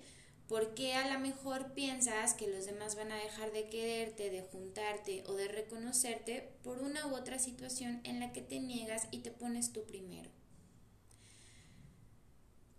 porque 0.49 0.95
a 0.95 1.09
lo 1.09 1.21
mejor 1.21 1.73
piensas 1.73 2.35
que 2.35 2.49
los 2.49 2.67
demás 2.67 2.97
van 2.97 3.13
a 3.13 3.17
dejar 3.17 3.53
de 3.53 3.69
quererte, 3.69 4.29
de 4.29 4.43
juntarte 4.43 5.23
o 5.29 5.35
de 5.35 5.47
reconocerte 5.47 6.53
por 6.65 6.83
una 6.83 7.07
u 7.07 7.15
otra 7.15 7.39
situación 7.39 8.01
en 8.03 8.19
la 8.19 8.33
que 8.33 8.43
te 8.43 8.59
niegas 8.59 9.07
y 9.13 9.19
te 9.19 9.31
pones 9.31 9.73
tú 9.73 9.85
primero. 9.87 10.29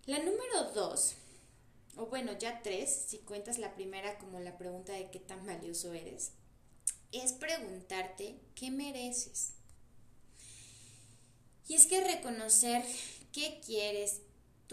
La 0.08 0.20
número 0.20 0.72
dos, 0.76 1.16
o 1.96 2.08
bueno, 2.08 2.38
ya 2.38 2.62
tres, 2.62 3.06
si 3.08 3.20
cuentas 3.20 3.60
la 3.60 3.76
primera 3.76 4.18
como 4.18 4.42
la 4.42 4.58
pregunta 4.58 4.92
de 4.92 5.10
qué 5.10 5.20
tan 5.20 5.46
valioso 5.46 5.94
eres, 5.94 6.34
es 7.14 7.32
preguntarte 7.32 8.36
qué 8.56 8.72
mereces. 8.72 9.54
Y 11.70 11.76
es 11.76 11.86
que 11.86 12.04
reconocer 12.04 12.84
qué 13.32 13.62
quieres 13.66 14.20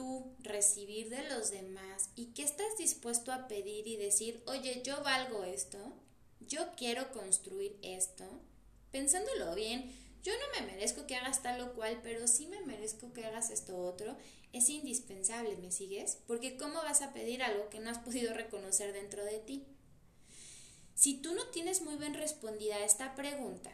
tú 0.01 0.35
recibir 0.39 1.11
de 1.11 1.29
los 1.29 1.51
demás 1.51 2.09
y 2.17 2.33
qué 2.33 2.43
estás 2.43 2.79
dispuesto 2.79 3.33
a 3.33 3.49
pedir 3.49 3.87
y 3.87 3.99
decir, 3.99 4.43
oye, 4.47 4.81
yo 4.83 5.03
valgo 5.03 5.45
esto, 5.45 5.93
yo 6.41 6.71
quiero 6.75 7.13
construir 7.13 7.79
esto, 7.83 8.25
pensándolo 8.91 9.55
bien, 9.55 9.93
yo 10.23 10.33
no 10.33 10.59
me 10.59 10.73
merezco 10.73 11.07
que 11.07 11.17
hagas 11.17 11.43
tal 11.43 11.61
o 11.61 11.75
cual, 11.75 12.01
pero 12.03 12.27
sí 12.27 12.47
me 12.47 12.63
merezco 12.63 13.13
que 13.13 13.27
hagas 13.27 13.51
esto 13.51 13.77
otro, 13.77 14.17
es 14.55 14.71
indispensable, 14.71 15.55
¿me 15.59 15.71
sigues? 15.71 16.17
Porque 16.27 16.57
¿cómo 16.57 16.77
vas 16.77 17.03
a 17.03 17.13
pedir 17.13 17.43
algo 17.43 17.69
que 17.69 17.81
no 17.81 17.91
has 17.91 17.99
podido 18.07 18.33
reconocer 18.33 18.95
dentro 18.95 19.23
de 19.23 19.39
ti? 19.41 19.67
Si 20.95 21.21
tú 21.21 21.35
no 21.35 21.47
tienes 21.49 21.83
muy 21.83 21.97
bien 21.97 22.15
respondida 22.15 22.83
esta 22.83 23.15
pregunta, 23.15 23.71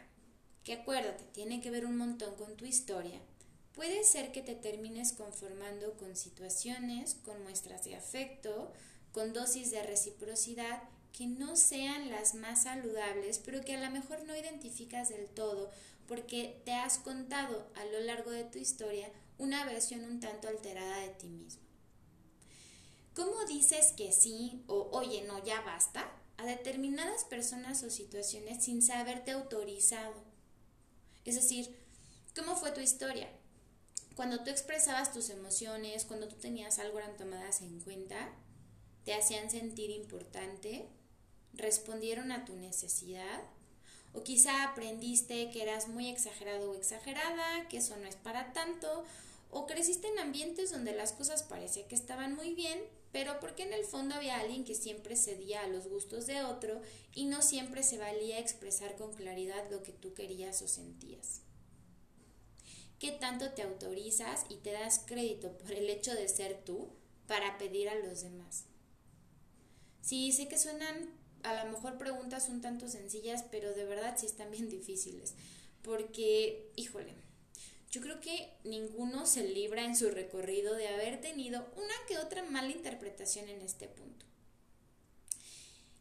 que 0.65 0.73
acuérdate, 0.73 1.23
tiene 1.31 1.61
que 1.61 1.71
ver 1.71 1.85
un 1.85 1.95
montón 1.95 2.35
con 2.35 2.57
tu 2.57 2.65
historia, 2.65 3.21
puede 3.77 4.03
ser 4.03 4.33
que 4.33 4.41
te 4.41 4.55
termines 4.55 5.13
conformando 5.13 5.93
con 5.93 6.17
situaciones, 6.17 7.15
con 7.23 7.41
muestras 7.43 7.85
de 7.85 7.95
afecto, 7.95 8.73
con 9.13 9.31
dosis 9.31 9.71
de 9.71 9.81
reciprocidad 9.83 10.83
que 11.13 11.27
no 11.27 11.55
sean 11.55 12.09
las 12.09 12.35
más 12.35 12.63
saludables, 12.63 13.39
pero 13.39 13.61
que 13.61 13.75
a 13.75 13.81
lo 13.81 13.89
mejor 13.89 14.25
no 14.25 14.35
identificas 14.35 15.07
del 15.07 15.27
todo 15.27 15.71
porque 16.09 16.61
te 16.65 16.73
has 16.73 16.97
contado 16.97 17.69
a 17.75 17.85
lo 17.85 18.01
largo 18.01 18.31
de 18.31 18.43
tu 18.43 18.57
historia 18.57 19.09
una 19.37 19.63
versión 19.63 20.03
un 20.03 20.19
tanto 20.19 20.49
alterada 20.49 20.99
de 20.99 21.09
ti 21.09 21.27
mismo. 21.27 21.61
¿Cómo 23.15 23.45
dices 23.45 23.93
que 23.93 24.11
sí 24.11 24.63
o 24.67 24.89
oye, 24.91 25.23
no, 25.23 25.41
ya 25.45 25.61
basta? 25.61 26.11
a 26.37 26.45
determinadas 26.45 27.23
personas 27.23 27.83
o 27.83 27.89
situaciones 27.89 28.63
sin 28.63 28.81
saberte 28.81 29.31
autorizado. 29.31 30.13
Es 31.25 31.35
decir, 31.35 31.75
¿cómo 32.35 32.55
fue 32.55 32.71
tu 32.71 32.79
historia? 32.79 33.27
Cuando 34.17 34.39
tú 34.39 34.49
expresabas 34.49 35.13
tus 35.13 35.29
emociones, 35.29 36.03
cuando 36.03 36.27
tú 36.27 36.37
tenías 36.37 36.79
algo 36.79 36.97
eran 36.97 37.15
tomadas 37.17 37.61
en 37.61 37.79
cuenta, 37.81 38.33
te 39.05 39.13
hacían 39.13 39.51
sentir 39.51 39.91
importante, 39.91 40.87
respondieron 41.53 42.31
a 42.31 42.43
tu 42.43 42.55
necesidad, 42.55 43.43
o 44.13 44.23
quizá 44.23 44.63
aprendiste 44.63 45.51
que 45.51 45.61
eras 45.61 45.87
muy 45.87 46.09
exagerado 46.09 46.71
o 46.71 46.75
exagerada, 46.75 47.67
que 47.69 47.77
eso 47.77 47.95
no 47.97 48.07
es 48.07 48.15
para 48.15 48.53
tanto, 48.53 49.05
o 49.51 49.67
creciste 49.67 50.07
en 50.07 50.17
ambientes 50.17 50.71
donde 50.71 50.95
las 50.95 51.11
cosas 51.11 51.43
parecía 51.43 51.87
que 51.87 51.93
estaban 51.93 52.35
muy 52.35 52.55
bien, 52.55 52.79
pero 53.11 53.39
porque 53.39 53.61
en 53.61 53.73
el 53.73 53.85
fondo 53.85 54.15
había 54.15 54.39
alguien 54.39 54.65
que 54.65 54.73
siempre 54.73 55.15
cedía 55.15 55.61
a 55.61 55.67
los 55.67 55.87
gustos 55.87 56.25
de 56.25 56.41
otro 56.43 56.81
y 57.13 57.25
no 57.25 57.43
siempre 57.43 57.83
se 57.83 57.99
valía 57.99 58.39
expresar 58.39 58.95
con 58.95 59.13
claridad 59.13 59.69
lo 59.69 59.83
que 59.83 59.91
tú 59.91 60.15
querías 60.15 60.63
o 60.63 60.67
sentías 60.67 61.43
qué 62.99 63.11
tanto 63.11 63.51
te 63.51 63.63
autorizas 63.63 64.45
y 64.49 64.55
te 64.57 64.71
das 64.71 65.03
crédito 65.05 65.57
por 65.57 65.71
el 65.71 65.89
hecho 65.89 66.13
de 66.13 66.27
ser 66.27 66.63
tú 66.63 66.89
para 67.27 67.57
pedir 67.57 67.89
a 67.89 67.95
los 67.95 68.21
demás. 68.21 68.65
Sí, 70.01 70.31
sé 70.31 70.47
que 70.47 70.57
suenan 70.57 71.09
a 71.43 71.63
lo 71.63 71.71
mejor 71.71 71.97
preguntas 71.97 72.49
un 72.49 72.61
tanto 72.61 72.87
sencillas, 72.87 73.43
pero 73.51 73.73
de 73.73 73.85
verdad 73.85 74.15
sí 74.17 74.25
están 74.25 74.51
bien 74.51 74.69
difíciles, 74.69 75.35
porque, 75.81 76.71
híjole, 76.75 77.13
yo 77.91 78.01
creo 78.01 78.19
que 78.19 78.49
ninguno 78.63 79.25
se 79.25 79.47
libra 79.47 79.85
en 79.85 79.95
su 79.95 80.09
recorrido 80.09 80.75
de 80.75 80.89
haber 80.89 81.21
tenido 81.21 81.65
una 81.75 81.93
que 82.07 82.17
otra 82.17 82.43
mala 82.43 82.71
interpretación 82.71 83.47
en 83.49 83.61
este 83.61 83.87
punto. 83.87 84.25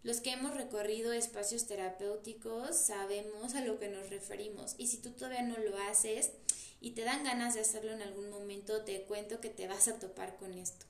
Los 0.03 0.21
que 0.21 0.31
hemos 0.31 0.55
recorrido 0.55 1.13
espacios 1.13 1.67
terapéuticos 1.67 2.77
sabemos 2.77 3.55
a 3.55 3.65
lo 3.65 3.79
que 3.79 3.89
nos 3.89 4.09
referimos 4.09 4.75
y 4.79 4.87
si 4.87 4.99
tú 4.99 5.11
todavía 5.11 5.43
no 5.43 5.59
lo 5.59 5.77
haces, 5.79 6.31
y 6.81 6.91
te 6.93 7.03
dan 7.03 7.25
ganas 7.25 7.55
de 7.55 7.61
hacerlo 7.61 7.93
en 7.93 8.03
algún 8.03 8.31
momento, 8.31 8.83
te 8.83 9.03
cuento 9.03 9.41
que 9.41 9.51
te 9.51 9.67
vas 9.67 9.89
a 9.89 9.99
topar 9.99 10.37
con 10.37 10.53
esto. 10.55 10.87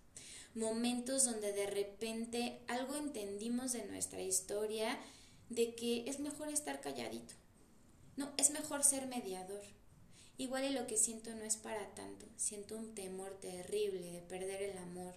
Momentos 0.54 1.24
donde 1.24 1.52
de 1.52 1.66
repente 1.66 2.60
algo 2.66 2.96
entendimos 2.96 3.72
de 3.72 3.84
nuestra 3.84 4.22
historia, 4.22 4.98
de 5.48 5.74
que 5.74 6.08
es 6.08 6.18
mejor 6.18 6.48
estar 6.48 6.80
calladito. 6.80 7.34
No, 8.16 8.32
es 8.36 8.50
mejor 8.50 8.82
ser 8.82 9.06
mediador. 9.06 9.62
Igual 10.38 10.64
y 10.64 10.70
lo 10.70 10.86
que 10.86 10.96
siento 10.96 11.30
no 11.34 11.44
es 11.44 11.56
para 11.56 11.94
tanto. 11.94 12.26
Siento 12.36 12.76
un 12.76 12.94
temor 12.94 13.38
terrible 13.40 14.10
de 14.12 14.20
perder 14.22 14.62
el 14.62 14.78
amor, 14.78 15.14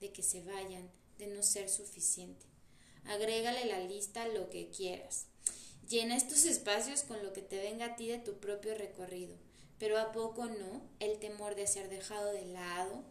de 0.00 0.12
que 0.12 0.22
se 0.22 0.42
vayan, 0.42 0.90
de 1.18 1.26
no 1.26 1.42
ser 1.42 1.68
suficiente. 1.68 2.46
Agrégale 3.04 3.66
la 3.66 3.80
lista 3.80 4.26
lo 4.28 4.48
que 4.50 4.70
quieras. 4.70 5.26
Llena 5.88 6.16
estos 6.16 6.44
espacios 6.44 7.02
con 7.02 7.22
lo 7.22 7.32
que 7.32 7.42
te 7.42 7.58
venga 7.58 7.86
a 7.86 7.96
ti 7.96 8.08
de 8.08 8.18
tu 8.18 8.38
propio 8.38 8.76
recorrido 8.76 9.45
pero 9.78 9.98
a 9.98 10.12
poco 10.12 10.46
no, 10.46 10.82
el 11.00 11.18
temor 11.18 11.54
de 11.54 11.66
ser 11.66 11.88
dejado 11.88 12.32
de 12.32 12.46
lado, 12.46 13.04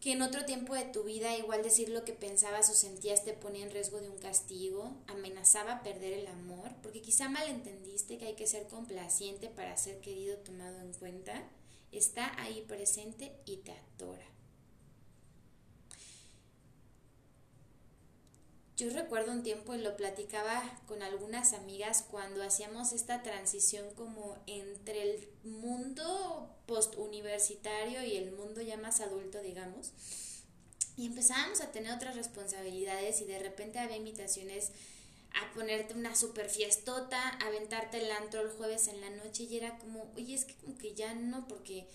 que 0.00 0.12
en 0.12 0.22
otro 0.22 0.44
tiempo 0.44 0.74
de 0.74 0.84
tu 0.84 1.04
vida 1.04 1.36
igual 1.36 1.62
decir 1.62 1.88
lo 1.88 2.04
que 2.04 2.12
pensabas 2.12 2.68
o 2.70 2.74
sentías 2.74 3.24
te 3.24 3.34
ponía 3.34 3.64
en 3.64 3.70
riesgo 3.70 4.00
de 4.00 4.08
un 4.08 4.18
castigo, 4.18 4.96
amenazaba 5.06 5.84
perder 5.84 6.12
el 6.14 6.26
amor, 6.26 6.72
porque 6.82 7.02
quizá 7.02 7.28
malentendiste 7.28 8.18
que 8.18 8.26
hay 8.26 8.34
que 8.34 8.48
ser 8.48 8.66
complaciente 8.66 9.48
para 9.48 9.76
ser 9.76 10.00
querido 10.00 10.38
tomado 10.38 10.80
en 10.80 10.92
cuenta, 10.94 11.48
está 11.92 12.32
ahí 12.42 12.64
presente 12.66 13.32
y 13.44 13.58
te 13.58 13.70
atora. 13.70 14.31
Yo 18.82 18.90
recuerdo 18.90 19.30
un 19.30 19.44
tiempo 19.44 19.76
y 19.76 19.78
lo 19.78 19.96
platicaba 19.96 20.60
con 20.88 21.04
algunas 21.04 21.52
amigas 21.52 22.04
cuando 22.10 22.42
hacíamos 22.42 22.92
esta 22.92 23.22
transición 23.22 23.94
como 23.94 24.36
entre 24.48 25.02
el 25.02 25.28
mundo 25.44 26.52
postuniversitario 26.66 28.04
y 28.04 28.16
el 28.16 28.32
mundo 28.32 28.60
ya 28.60 28.76
más 28.76 29.00
adulto, 29.00 29.40
digamos. 29.40 29.92
Y 30.96 31.06
empezábamos 31.06 31.60
a 31.60 31.70
tener 31.70 31.92
otras 31.92 32.16
responsabilidades 32.16 33.20
y 33.20 33.24
de 33.24 33.38
repente 33.38 33.78
había 33.78 33.98
invitaciones 33.98 34.72
a 35.40 35.54
ponerte 35.54 35.94
una 35.94 36.16
super 36.16 36.50
fiestota, 36.50 37.20
a 37.22 37.46
aventarte 37.46 38.02
el 38.02 38.10
antro 38.10 38.40
el 38.40 38.50
jueves 38.50 38.88
en 38.88 39.00
la 39.00 39.10
noche 39.10 39.44
y 39.44 39.58
era 39.58 39.78
como, 39.78 40.12
oye, 40.16 40.34
es 40.34 40.44
que 40.44 40.56
como 40.56 40.76
que 40.76 40.92
ya 40.92 41.14
no, 41.14 41.46
porque 41.46 41.86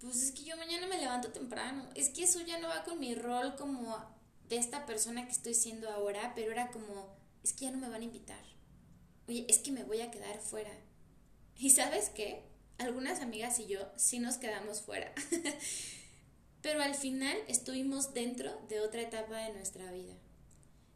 pues 0.00 0.24
es 0.24 0.32
que 0.32 0.42
yo 0.42 0.56
mañana 0.56 0.88
me 0.88 0.98
levanto 0.98 1.30
temprano, 1.30 1.88
es 1.94 2.08
que 2.08 2.24
eso 2.24 2.40
ya 2.40 2.58
no 2.58 2.66
va 2.66 2.82
con 2.82 2.98
mi 2.98 3.14
rol 3.14 3.54
como 3.54 4.17
de 4.48 4.56
esta 4.56 4.86
persona 4.86 5.24
que 5.26 5.32
estoy 5.32 5.54
siendo 5.54 5.90
ahora, 5.90 6.32
pero 6.34 6.52
era 6.52 6.68
como, 6.70 7.16
es 7.42 7.52
que 7.52 7.66
ya 7.66 7.70
no 7.70 7.78
me 7.78 7.88
van 7.88 8.02
a 8.02 8.04
invitar. 8.04 8.44
Oye, 9.28 9.44
es 9.48 9.58
que 9.58 9.72
me 9.72 9.84
voy 9.84 10.00
a 10.00 10.10
quedar 10.10 10.38
fuera. 10.40 10.72
¿Y 11.56 11.70
sabes 11.70 12.10
qué? 12.10 12.48
algunas 12.78 13.20
amigas 13.20 13.58
y 13.58 13.66
yo 13.66 13.80
sí 13.96 14.18
nos 14.18 14.38
quedamos 14.38 14.80
fuera. 14.80 15.12
Pero 16.62 16.82
al 16.82 16.94
final 16.94 17.36
estuvimos 17.48 18.14
dentro 18.14 18.50
de 18.68 18.80
otra 18.80 19.02
etapa 19.02 19.36
de 19.38 19.52
nuestra 19.52 19.92
vida. 19.92 20.14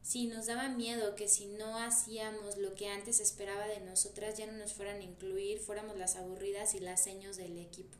Si 0.02 0.26
nos 0.26 0.46
daba 0.46 0.68
miedo 0.68 1.14
que 1.14 1.28
si 1.28 1.46
no 1.46 1.78
hacíamos 1.78 2.56
lo 2.56 2.74
que 2.74 2.88
antes 2.88 3.20
esperaba 3.20 3.68
de 3.68 3.80
nosotras 3.80 4.36
ya 4.36 4.46
no 4.46 4.52
nos 4.54 4.72
fueran 4.72 4.98
a 4.98 5.04
incluir, 5.04 5.60
fuéramos 5.60 5.96
las 5.96 6.16
aburridas 6.16 6.74
y 6.74 6.80
las 6.80 7.02
seños 7.02 7.36
del 7.36 7.58
equipo. 7.58 7.96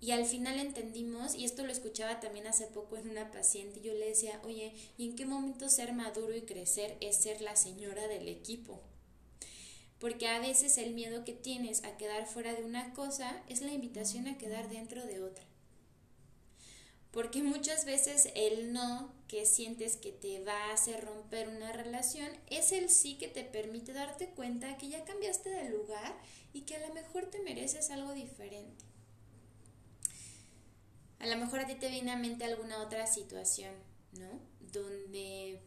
Y 0.00 0.12
al 0.12 0.24
final 0.24 0.58
entendimos, 0.58 1.34
y 1.34 1.44
esto 1.44 1.64
lo 1.64 1.70
escuchaba 1.70 2.20
también 2.20 2.46
hace 2.46 2.66
poco 2.66 2.96
en 2.96 3.10
una 3.10 3.30
paciente, 3.30 3.82
yo 3.82 3.92
le 3.92 4.08
decía, 4.08 4.40
oye, 4.44 4.72
¿y 4.96 5.06
en 5.06 5.14
qué 5.14 5.26
momento 5.26 5.68
ser 5.68 5.92
maduro 5.92 6.34
y 6.34 6.42
crecer 6.42 6.96
es 7.00 7.16
ser 7.16 7.42
la 7.42 7.54
señora 7.54 8.08
del 8.08 8.26
equipo? 8.28 8.80
Porque 9.98 10.26
a 10.26 10.40
veces 10.40 10.78
el 10.78 10.94
miedo 10.94 11.24
que 11.26 11.34
tienes 11.34 11.84
a 11.84 11.98
quedar 11.98 12.26
fuera 12.26 12.54
de 12.54 12.64
una 12.64 12.94
cosa 12.94 13.42
es 13.48 13.60
la 13.60 13.72
invitación 13.72 14.26
a 14.26 14.38
quedar 14.38 14.70
dentro 14.70 15.04
de 15.04 15.22
otra. 15.22 15.44
Porque 17.10 17.42
muchas 17.42 17.84
veces 17.84 18.30
el 18.34 18.72
no 18.72 19.12
que 19.28 19.44
sientes 19.44 19.96
que 19.96 20.12
te 20.12 20.42
va 20.42 20.66
a 20.66 20.72
hacer 20.72 21.04
romper 21.04 21.48
una 21.48 21.72
relación 21.72 22.28
es 22.48 22.72
el 22.72 22.88
sí 22.88 23.18
que 23.18 23.28
te 23.28 23.44
permite 23.44 23.92
darte 23.92 24.30
cuenta 24.30 24.78
que 24.78 24.88
ya 24.88 25.04
cambiaste 25.04 25.50
de 25.50 25.68
lugar 25.68 26.16
y 26.54 26.62
que 26.62 26.76
a 26.76 26.86
lo 26.86 26.94
mejor 26.94 27.26
te 27.26 27.40
mereces 27.40 27.90
algo 27.90 28.12
diferente. 28.12 28.89
A 31.20 31.26
lo 31.26 31.36
mejor 31.36 31.60
a 31.60 31.66
ti 31.66 31.74
te 31.74 31.88
viene 31.88 32.10
a 32.10 32.16
mente 32.16 32.44
alguna 32.44 32.82
otra 32.82 33.06
situación, 33.06 33.74
¿no? 34.12 34.40
Donde 34.72 35.60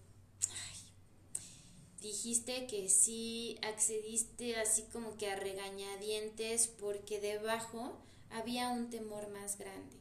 dijiste 2.02 2.68
que 2.68 2.90
sí 2.90 3.58
accediste 3.62 4.58
así 4.58 4.84
como 4.92 5.18
que 5.18 5.32
a 5.32 5.36
regañadientes 5.36 6.68
porque 6.68 7.20
debajo 7.20 7.98
había 8.30 8.70
un 8.70 8.90
temor 8.90 9.30
más 9.30 9.58
grande. 9.58 9.96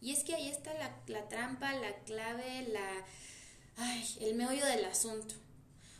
Y 0.00 0.12
es 0.12 0.24
que 0.24 0.34
ahí 0.34 0.48
está 0.48 0.72
la, 0.74 1.02
la 1.08 1.28
trampa, 1.28 1.72
la 1.74 1.94
clave, 2.04 2.68
la... 2.68 3.04
Ay, 3.76 4.04
el 4.20 4.34
meollo 4.34 4.64
del 4.66 4.84
asunto. 4.84 5.34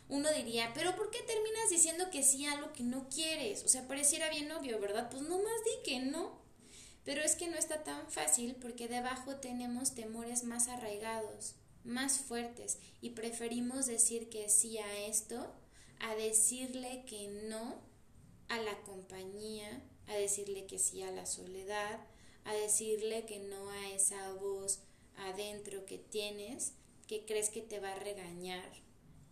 Uno 0.09 0.31
diría, 0.33 0.71
pero 0.73 0.95
¿por 0.95 1.11
qué 1.11 1.19
terminas 1.23 1.69
diciendo 1.69 2.09
que 2.09 2.23
sí 2.23 2.45
a 2.45 2.53
algo 2.53 2.71
que 2.71 2.83
no 2.83 3.09
quieres? 3.09 3.63
O 3.65 3.67
sea, 3.67 3.87
pareciera 3.87 4.29
bien 4.29 4.51
obvio, 4.51 4.79
¿verdad? 4.79 5.09
Pues 5.09 5.23
no 5.23 5.37
más 5.37 5.63
di 5.65 5.83
que 5.83 5.99
no. 5.99 6.46
Pero 7.07 7.21
es 7.21 7.37
que 7.37 7.47
no 7.47 7.55
está 7.55 7.85
tan 7.85 8.11
fácil 8.11 8.57
porque 8.59 8.89
debajo 8.89 9.37
tenemos 9.37 9.95
temores 9.95 10.43
más 10.43 10.67
arraigados, 10.67 11.55
más 11.85 12.17
fuertes, 12.17 12.79
y 12.99 13.11
preferimos 13.11 13.85
decir 13.85 14.27
que 14.27 14.49
sí 14.49 14.77
a 14.77 15.07
esto 15.07 15.55
a 16.01 16.15
decirle 16.15 17.05
que 17.05 17.29
no 17.47 17.79
a 18.49 18.57
la 18.59 18.77
compañía, 18.81 19.81
a 20.07 20.15
decirle 20.15 20.65
que 20.65 20.79
sí 20.79 21.01
a 21.01 21.11
la 21.11 21.25
soledad, 21.25 22.01
a 22.43 22.53
decirle 22.53 23.25
que 23.25 23.39
no 23.39 23.69
a 23.69 23.89
esa 23.91 24.33
voz 24.33 24.81
adentro 25.15 25.85
que 25.85 25.97
tienes 25.97 26.73
que 27.07 27.25
crees 27.25 27.49
que 27.49 27.61
te 27.61 27.79
va 27.79 27.93
a 27.93 27.99
regañar, 27.99 28.69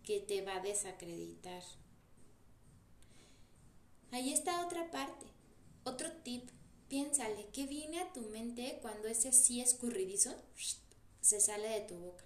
que 0.02 0.20
te 0.20 0.40
va 0.40 0.56
a 0.56 0.62
desacreditar. 0.62 1.62
Ahí 4.12 4.32
está 4.32 4.64
otra 4.64 4.90
parte, 4.90 5.26
otro 5.84 6.10
tip. 6.24 6.55
Piénsale, 6.88 7.48
¿qué 7.52 7.66
viene 7.66 8.00
a 8.00 8.12
tu 8.12 8.20
mente 8.22 8.78
cuando 8.80 9.08
ese 9.08 9.32
sí 9.32 9.60
escurridizo 9.60 10.32
se 11.20 11.40
sale 11.40 11.68
de 11.68 11.80
tu 11.80 11.96
boca? 11.96 12.24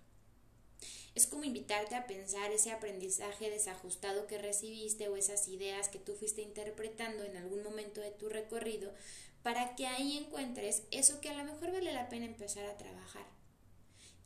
Es 1.15 1.27
como 1.27 1.45
invitarte 1.45 1.95
a 1.95 2.07
pensar 2.07 2.53
ese 2.53 2.71
aprendizaje 2.71 3.51
desajustado 3.51 4.27
que 4.27 4.39
recibiste 4.39 5.09
o 5.09 5.17
esas 5.17 5.49
ideas 5.49 5.89
que 5.89 5.99
tú 5.99 6.15
fuiste 6.15 6.43
interpretando 6.43 7.25
en 7.25 7.39
algún 7.39 7.63
momento 7.63 8.03
de 8.03 8.11
tu 8.11 8.29
recorrido 8.29 8.93
para 9.43 9.75
que 9.77 9.87
ahí 9.87 10.19
encuentres 10.19 10.83
eso 10.91 11.21
que 11.23 11.31
a 11.31 11.35
lo 11.35 11.45
mejor 11.45 11.73
vale 11.73 11.93
la 11.93 12.11
pena 12.11 12.27
empezar 12.27 12.67
a 12.67 12.77
trabajar. 12.77 13.27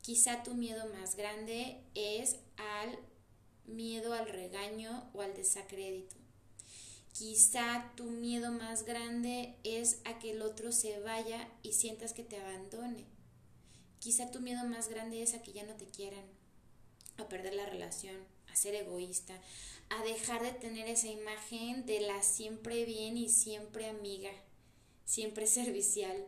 Quizá 0.01 0.43
tu 0.43 0.53
miedo 0.53 0.85
más 0.89 1.15
grande 1.15 1.81
es 1.95 2.35
al 2.57 2.99
miedo 3.65 4.13
al 4.13 4.27
regaño 4.27 5.09
o 5.13 5.21
al 5.21 5.33
desacrédito. 5.33 6.24
Quizá 7.17 7.93
tu 7.95 8.03
miedo 8.03 8.51
más 8.51 8.83
grande 8.83 9.55
es 9.63 9.99
a 10.03 10.19
que 10.19 10.31
el 10.31 10.41
otro 10.41 10.73
se 10.73 10.99
vaya 10.99 11.47
y 11.63 11.71
sientas 11.71 12.11
que 12.11 12.23
te 12.23 12.37
abandone. 12.37 13.05
Quizá 13.99 14.31
tu 14.31 14.41
miedo 14.41 14.65
más 14.65 14.89
grande 14.89 15.21
es 15.21 15.33
a 15.33 15.41
que 15.41 15.53
ya 15.53 15.63
no 15.63 15.75
te 15.75 15.85
quieran, 15.85 16.25
a 17.15 17.29
perder 17.29 17.53
la 17.53 17.67
relación, 17.67 18.17
a 18.51 18.55
ser 18.57 18.75
egoísta, 18.75 19.39
a 19.89 20.03
dejar 20.03 20.43
de 20.43 20.51
tener 20.51 20.89
esa 20.89 21.07
imagen 21.07 21.85
de 21.85 22.01
la 22.01 22.21
siempre 22.21 22.83
bien 22.83 23.15
y 23.15 23.29
siempre 23.29 23.87
amiga 23.87 24.31
siempre 25.05 25.47
servicial. 25.59 26.27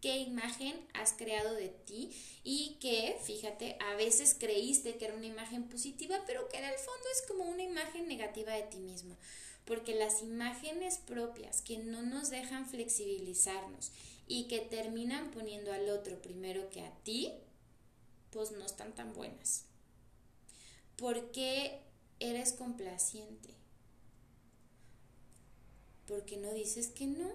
¿Qué 0.00 0.16
imagen 0.16 0.74
has 0.94 1.12
creado 1.12 1.54
de 1.54 1.68
ti? 1.68 2.10
Y 2.42 2.78
que, 2.80 3.18
fíjate, 3.22 3.76
a 3.80 3.94
veces 3.96 4.34
creíste 4.38 4.96
que 4.96 5.04
era 5.04 5.14
una 5.14 5.26
imagen 5.26 5.68
positiva, 5.68 6.22
pero 6.26 6.48
que 6.48 6.56
en 6.56 6.64
el 6.64 6.78
fondo 6.78 7.04
es 7.12 7.22
como 7.28 7.44
una 7.44 7.62
imagen 7.62 8.08
negativa 8.08 8.54
de 8.54 8.62
ti 8.62 8.78
mismo. 8.78 9.18
Porque 9.70 9.94
las 9.94 10.20
imágenes 10.20 10.98
propias 10.98 11.62
que 11.62 11.78
no 11.78 12.02
nos 12.02 12.28
dejan 12.28 12.66
flexibilizarnos 12.66 13.92
y 14.26 14.48
que 14.48 14.58
terminan 14.58 15.30
poniendo 15.30 15.72
al 15.72 15.88
otro 15.90 16.20
primero 16.20 16.68
que 16.70 16.80
a 16.80 16.90
ti, 17.04 17.32
pues 18.32 18.50
no 18.50 18.66
están 18.66 18.92
tan 18.96 19.12
buenas. 19.14 19.66
porque 20.96 21.82
eres 22.18 22.52
complaciente? 22.52 23.54
porque 26.08 26.36
no 26.36 26.52
dices 26.52 26.88
que 26.88 27.06
no? 27.06 27.30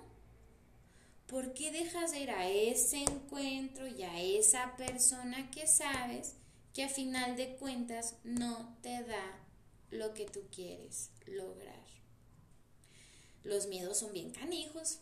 ¿por 1.27 1.53
qué 1.53 1.71
dejas 1.71 2.11
de 2.11 2.19
ir 2.19 2.31
a 2.31 2.49
ese 2.49 3.03
encuentro 3.03 3.87
y 3.87 4.03
a 4.03 4.21
esa 4.21 4.75
persona 4.75 5.49
que 5.51 5.67
sabes 5.67 6.33
que 6.73 6.83
a 6.83 6.89
final 6.89 7.37
de 7.37 7.55
cuentas 7.55 8.15
no 8.25 8.77
te 8.81 9.03
da 9.05 9.39
lo 9.89 10.13
que 10.13 10.25
tú 10.25 10.41
quieres 10.53 11.11
lograr? 11.25 11.84
Los 13.45 13.67
miedos 13.67 13.99
son 13.99 14.11
bien 14.11 14.31
canijos 14.31 14.99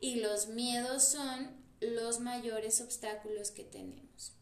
y 0.00 0.16
los 0.16 0.46
miedos 0.46 1.04
son 1.04 1.50
los 1.80 2.20
mayores 2.20 2.80
obstáculos 2.80 3.50
que 3.50 3.64
tenemos. 3.64 4.32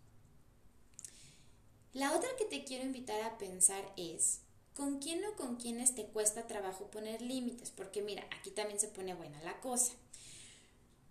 La 1.92 2.14
otra 2.16 2.28
que 2.38 2.44
te 2.44 2.64
quiero 2.64 2.84
invitar 2.84 3.20
a 3.22 3.38
pensar 3.38 3.84
es, 3.96 4.40
¿con 4.74 4.98
quién 4.98 5.24
o 5.24 5.34
con 5.34 5.56
quiénes 5.56 5.94
te 5.94 6.06
cuesta 6.06 6.46
trabajo 6.46 6.90
poner 6.90 7.20
límites? 7.20 7.70
Porque 7.70 8.02
mira, 8.02 8.26
aquí 8.38 8.50
también 8.50 8.78
se 8.78 8.88
pone 8.88 9.14
buena 9.14 9.42
la 9.42 9.60
cosa. 9.60 9.92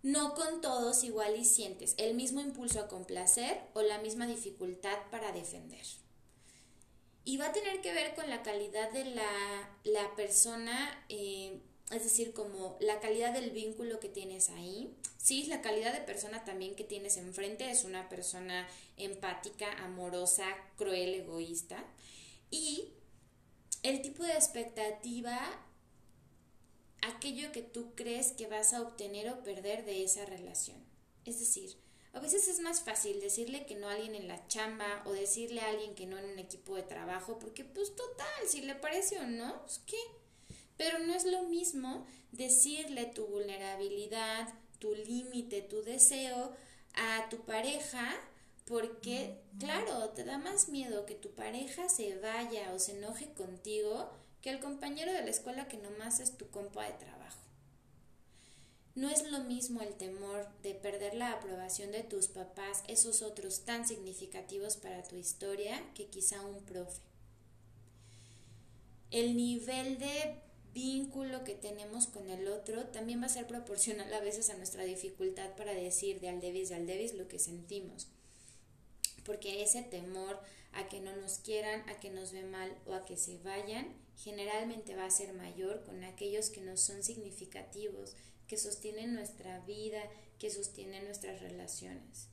No 0.03 0.33
con 0.33 0.61
todos 0.61 1.03
igual 1.03 1.39
y 1.39 1.45
sientes 1.45 1.93
el 1.97 2.15
mismo 2.15 2.39
impulso 2.39 2.79
a 2.79 2.87
complacer 2.87 3.61
o 3.73 3.81
la 3.81 3.99
misma 3.99 4.25
dificultad 4.25 4.97
para 5.11 5.31
defender. 5.31 5.85
Y 7.23 7.37
va 7.37 7.47
a 7.47 7.53
tener 7.53 7.81
que 7.81 7.93
ver 7.93 8.15
con 8.15 8.27
la 8.29 8.41
calidad 8.41 8.91
de 8.91 9.05
la, 9.05 10.15
persona, 10.15 11.05
eh, 11.09 11.61
es 11.91 12.03
decir, 12.03 12.33
como 12.33 12.77
la 12.79 12.99
calidad 12.99 13.33
del 13.33 13.51
vínculo 13.51 13.99
que 13.99 14.09
tienes 14.09 14.49
ahí. 14.49 14.95
Sí, 15.17 15.45
la 15.45 15.61
calidad 15.61 15.93
de 15.93 16.01
persona 16.01 16.43
también 16.45 16.75
que 16.75 16.83
tienes 16.83 17.17
enfrente 17.17 17.69
es 17.69 17.83
una 17.83 18.09
persona 18.09 18.67
empática, 18.97 19.71
amorosa, 19.83 20.45
cruel, 20.77 21.13
egoísta. 21.13 21.85
Y 22.49 22.89
el 23.83 24.01
tipo 24.01 24.23
de 24.23 24.33
expectativa 24.33 25.39
aquello 27.01 27.51
que 27.51 27.61
tú 27.61 27.93
crees 27.95 28.31
que 28.31 28.47
vas 28.47 28.73
a 28.73 28.81
obtener 28.81 29.29
o 29.29 29.43
perder 29.43 29.85
de 29.85 30.03
esa 30.03 30.25
relación. 30.25 30.77
Es 31.25 31.39
decir, 31.39 31.75
a 32.13 32.19
veces 32.19 32.47
es 32.47 32.59
más 32.59 32.81
fácil 32.81 33.19
decirle 33.19 33.65
que 33.65 33.75
no 33.75 33.87
a 33.87 33.93
alguien 33.93 34.15
en 34.15 34.27
la 34.27 34.47
chamba 34.47 35.03
o 35.05 35.11
decirle 35.11 35.61
a 35.61 35.69
alguien 35.69 35.95
que 35.95 36.05
no 36.05 36.17
en 36.17 36.25
un 36.25 36.39
equipo 36.39 36.75
de 36.75 36.83
trabajo, 36.83 37.39
porque 37.39 37.63
pues 37.63 37.95
total, 37.95 38.47
si 38.47 38.61
le 38.61 38.75
parece 38.75 39.19
o 39.19 39.27
no, 39.27 39.61
pues 39.61 39.81
qué. 39.85 39.97
Pero 40.81 40.97
no 40.97 41.13
es 41.13 41.25
lo 41.25 41.43
mismo 41.43 42.07
decirle 42.31 43.05
tu 43.05 43.27
vulnerabilidad, 43.27 44.51
tu 44.79 44.95
límite, 44.95 45.61
tu 45.61 45.83
deseo 45.83 46.55
a 46.95 47.29
tu 47.29 47.37
pareja, 47.41 48.19
porque 48.65 49.39
claro, 49.59 50.09
te 50.09 50.23
da 50.23 50.39
más 50.39 50.69
miedo 50.69 51.05
que 51.05 51.13
tu 51.13 51.35
pareja 51.35 51.87
se 51.87 52.17
vaya 52.17 52.73
o 52.73 52.79
se 52.79 52.97
enoje 52.97 53.31
contigo 53.33 54.09
que 54.41 54.49
el 54.49 54.59
compañero 54.59 55.13
de 55.13 55.21
la 55.21 55.29
escuela 55.29 55.67
que 55.67 55.77
nomás 55.77 56.19
es 56.19 56.35
tu 56.35 56.49
compa 56.49 56.87
de 56.87 56.93
trabajo. 56.93 57.43
No 58.95 59.07
es 59.07 59.29
lo 59.29 59.41
mismo 59.41 59.83
el 59.83 59.93
temor 59.93 60.47
de 60.63 60.73
perder 60.73 61.13
la 61.13 61.33
aprobación 61.33 61.91
de 61.91 62.01
tus 62.01 62.27
papás, 62.27 62.81
esos 62.87 63.21
otros 63.21 63.65
tan 63.65 63.87
significativos 63.87 64.77
para 64.77 65.03
tu 65.03 65.15
historia, 65.15 65.79
que 65.93 66.07
quizá 66.07 66.41
un 66.41 66.63
profe. 66.63 67.01
El 69.11 69.37
nivel 69.37 69.99
de 69.99 70.41
vínculo 70.73 71.43
que 71.43 71.55
tenemos 71.55 72.07
con 72.07 72.29
el 72.29 72.47
otro 72.47 72.85
también 72.87 73.21
va 73.21 73.25
a 73.25 73.29
ser 73.29 73.47
proporcional 73.47 74.13
a 74.13 74.19
veces 74.19 74.49
a 74.49 74.57
nuestra 74.57 74.83
dificultad 74.83 75.55
para 75.55 75.73
decir 75.73 76.19
de 76.19 76.29
al 76.29 76.41
devis 76.41 76.69
de 76.69 76.75
al 76.75 76.87
devis 76.87 77.13
lo 77.13 77.27
que 77.27 77.39
sentimos. 77.39 78.07
Porque 79.25 79.63
ese 79.63 79.83
temor 79.83 80.39
a 80.73 80.87
que 80.87 80.99
no 80.99 81.15
nos 81.15 81.39
quieran, 81.39 81.87
a 81.89 81.99
que 81.99 82.09
nos 82.09 82.31
ve 82.31 82.43
mal 82.43 82.75
o 82.85 82.93
a 82.93 83.05
que 83.05 83.17
se 83.17 83.37
vayan, 83.39 83.93
generalmente 84.17 84.95
va 84.95 85.05
a 85.05 85.11
ser 85.11 85.33
mayor 85.33 85.83
con 85.83 86.03
aquellos 86.03 86.49
que 86.49 86.61
no 86.61 86.77
son 86.77 87.03
significativos, 87.03 88.15
que 88.47 88.57
sostienen 88.57 89.13
nuestra 89.13 89.59
vida, 89.61 90.01
que 90.39 90.49
sostienen 90.49 91.05
nuestras 91.05 91.41
relaciones. 91.41 92.27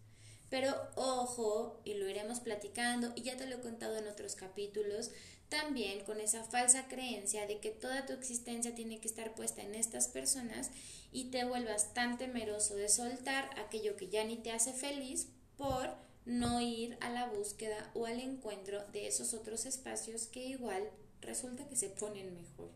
Pero 0.51 0.75
ojo, 0.97 1.81
y 1.85 1.95
lo 1.95 2.09
iremos 2.09 2.41
platicando, 2.41 3.13
y 3.15 3.23
ya 3.23 3.37
te 3.37 3.47
lo 3.47 3.57
he 3.57 3.61
contado 3.61 3.97
en 3.97 4.07
otros 4.07 4.35
capítulos, 4.35 5.11
también 5.49 6.05
con 6.05 6.21
esa 6.21 6.45
falsa 6.45 6.89
creencia 6.89 7.47
de 7.47 7.59
que 7.59 7.71
toda 7.71 8.07
tu 8.07 8.13
existencia 8.13 8.75
tiene 8.75 9.01
que 9.01 9.09
estar 9.09 9.35
puesta 9.35 9.63
en 9.63 9.75
estas 9.75 10.09
personas 10.09 10.71
y 11.13 11.31
te 11.31 11.45
vuelvas 11.45 11.95
tan 11.95 12.19
temeroso 12.19 12.75
de 12.77 12.89
soltar 12.89 13.49
aquello 13.59 13.97
que 13.97 14.09
ya 14.09 14.25
ni 14.25 14.37
te 14.37 14.53
hace 14.53 14.73
feliz 14.73 15.29
por 15.57 15.97
no 16.27 16.61
ir 16.61 16.99
a 17.01 17.11
la 17.11 17.27
búsqueda 17.27 17.91
o 17.95 18.05
al 18.05 18.21
encuentro 18.21 18.85
de 18.93 19.07
esos 19.07 19.33
otros 19.33 19.65
espacios 19.65 20.27
que 20.27 20.45
igual 20.45 20.91
resulta 21.23 21.67
que 21.67 21.77
se 21.77 21.89
ponen 21.89 22.35
mejor. 22.35 22.71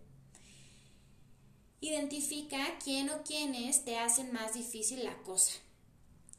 Identifica 1.80 2.78
quién 2.82 3.10
o 3.10 3.22
quiénes 3.24 3.84
te 3.84 3.98
hacen 3.98 4.32
más 4.32 4.54
difícil 4.54 5.04
la 5.04 5.16
cosa. 5.22 5.60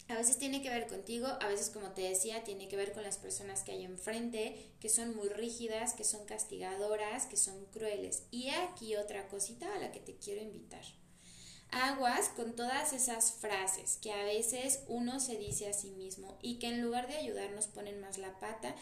A 0.09 0.15
veces 0.15 0.37
tiene 0.37 0.61
que 0.61 0.69
ver 0.69 0.87
contigo, 0.87 1.27
a 1.27 1.47
veces 1.47 1.69
como 1.69 1.91
te 1.91 2.01
decía, 2.01 2.43
tiene 2.43 2.67
que 2.67 2.75
ver 2.75 2.91
con 2.91 3.03
las 3.03 3.17
personas 3.17 3.63
que 3.63 3.71
hay 3.71 3.85
enfrente, 3.85 4.71
que 4.79 4.89
son 4.89 5.15
muy 5.15 5.29
rígidas, 5.29 5.93
que 5.93 6.03
son 6.03 6.25
castigadoras, 6.25 7.25
que 7.25 7.37
son 7.37 7.65
crueles. 7.67 8.23
Y 8.29 8.49
aquí 8.49 8.95
otra 8.95 9.27
cosita 9.29 9.73
a 9.73 9.79
la 9.79 9.91
que 9.91 10.01
te 10.01 10.15
quiero 10.17 10.41
invitar. 10.41 10.83
Aguas 11.71 12.29
con 12.29 12.55
todas 12.55 12.93
esas 12.93 13.31
frases 13.31 13.97
que 13.99 14.11
a 14.11 14.23
veces 14.23 14.83
uno 14.87 15.19
se 15.19 15.37
dice 15.37 15.67
a 15.67 15.73
sí 15.73 15.89
mismo 15.89 16.37
y 16.41 16.59
que 16.59 16.67
en 16.67 16.81
lugar 16.81 17.07
de 17.07 17.15
ayudarnos 17.15 17.65
ponen 17.67 17.99
más 17.99 18.19
la 18.19 18.39
pata, 18.39 18.75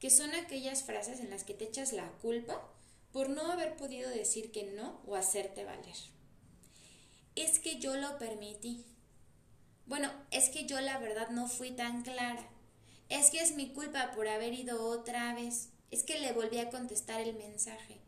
que 0.00 0.08
son 0.10 0.34
aquellas 0.34 0.82
frases 0.82 1.20
en 1.20 1.28
las 1.28 1.44
que 1.44 1.54
te 1.54 1.64
echas 1.64 1.92
la 1.92 2.10
culpa 2.22 2.62
por 3.12 3.28
no 3.28 3.52
haber 3.52 3.76
podido 3.76 4.08
decir 4.08 4.52
que 4.52 4.64
no 4.64 5.00
o 5.06 5.16
hacerte 5.16 5.64
valer. 5.64 5.96
Es 7.34 7.58
que 7.58 7.78
yo 7.78 7.96
lo 7.96 8.18
permití. 8.18 8.84
Bueno, 9.88 10.12
es 10.30 10.50
que 10.50 10.66
yo 10.66 10.80
la 10.80 10.98
verdad 10.98 11.30
no 11.30 11.48
fui 11.48 11.70
tan 11.70 12.02
clara. 12.02 12.46
Es 13.08 13.30
que 13.30 13.40
es 13.40 13.56
mi 13.56 13.72
culpa 13.72 14.12
por 14.14 14.28
haber 14.28 14.52
ido 14.52 14.84
otra 14.84 15.34
vez. 15.34 15.70
Es 15.90 16.02
que 16.02 16.20
le 16.20 16.32
volví 16.32 16.58
a 16.58 16.68
contestar 16.68 17.22
el 17.22 17.34
mensaje. 17.34 17.98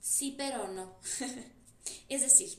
Sí, 0.00 0.34
pero 0.38 0.68
no. 0.68 0.96
es 2.08 2.22
decir, 2.22 2.58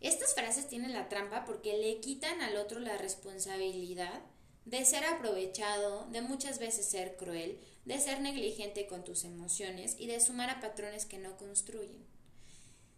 estas 0.00 0.34
frases 0.34 0.68
tienen 0.68 0.92
la 0.92 1.08
trampa 1.08 1.46
porque 1.46 1.78
le 1.78 2.00
quitan 2.00 2.42
al 2.42 2.58
otro 2.58 2.80
la 2.80 2.98
responsabilidad 2.98 4.20
de 4.66 4.84
ser 4.84 5.04
aprovechado, 5.04 6.06
de 6.10 6.20
muchas 6.20 6.58
veces 6.58 6.84
ser 6.86 7.16
cruel, 7.16 7.58
de 7.86 7.98
ser 7.98 8.20
negligente 8.20 8.86
con 8.86 9.04
tus 9.04 9.24
emociones 9.24 9.96
y 9.98 10.06
de 10.06 10.20
sumar 10.20 10.50
a 10.50 10.60
patrones 10.60 11.06
que 11.06 11.16
no 11.16 11.38
construyen. 11.38 12.04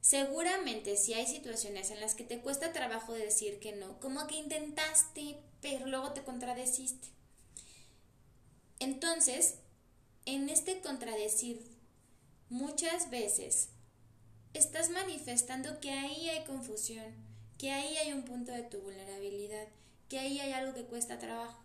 Seguramente 0.06 0.96
si 0.96 1.14
hay 1.14 1.26
situaciones 1.26 1.90
en 1.90 1.98
las 1.98 2.14
que 2.14 2.22
te 2.22 2.38
cuesta 2.38 2.72
trabajo 2.72 3.12
decir 3.12 3.58
que 3.58 3.72
no, 3.72 3.98
como 3.98 4.28
que 4.28 4.36
intentaste, 4.36 5.36
pero 5.60 5.88
luego 5.88 6.12
te 6.12 6.22
contradeciste. 6.22 7.08
Entonces, 8.78 9.56
en 10.24 10.48
este 10.48 10.80
contradecir, 10.80 11.60
muchas 12.50 13.10
veces 13.10 13.70
estás 14.54 14.90
manifestando 14.90 15.80
que 15.80 15.90
ahí 15.90 16.28
hay 16.28 16.44
confusión, 16.44 17.12
que 17.58 17.72
ahí 17.72 17.96
hay 17.96 18.12
un 18.12 18.22
punto 18.22 18.52
de 18.52 18.62
tu 18.62 18.78
vulnerabilidad, 18.82 19.66
que 20.08 20.20
ahí 20.20 20.38
hay 20.38 20.52
algo 20.52 20.72
que 20.72 20.84
cuesta 20.84 21.18
trabajo. 21.18 21.58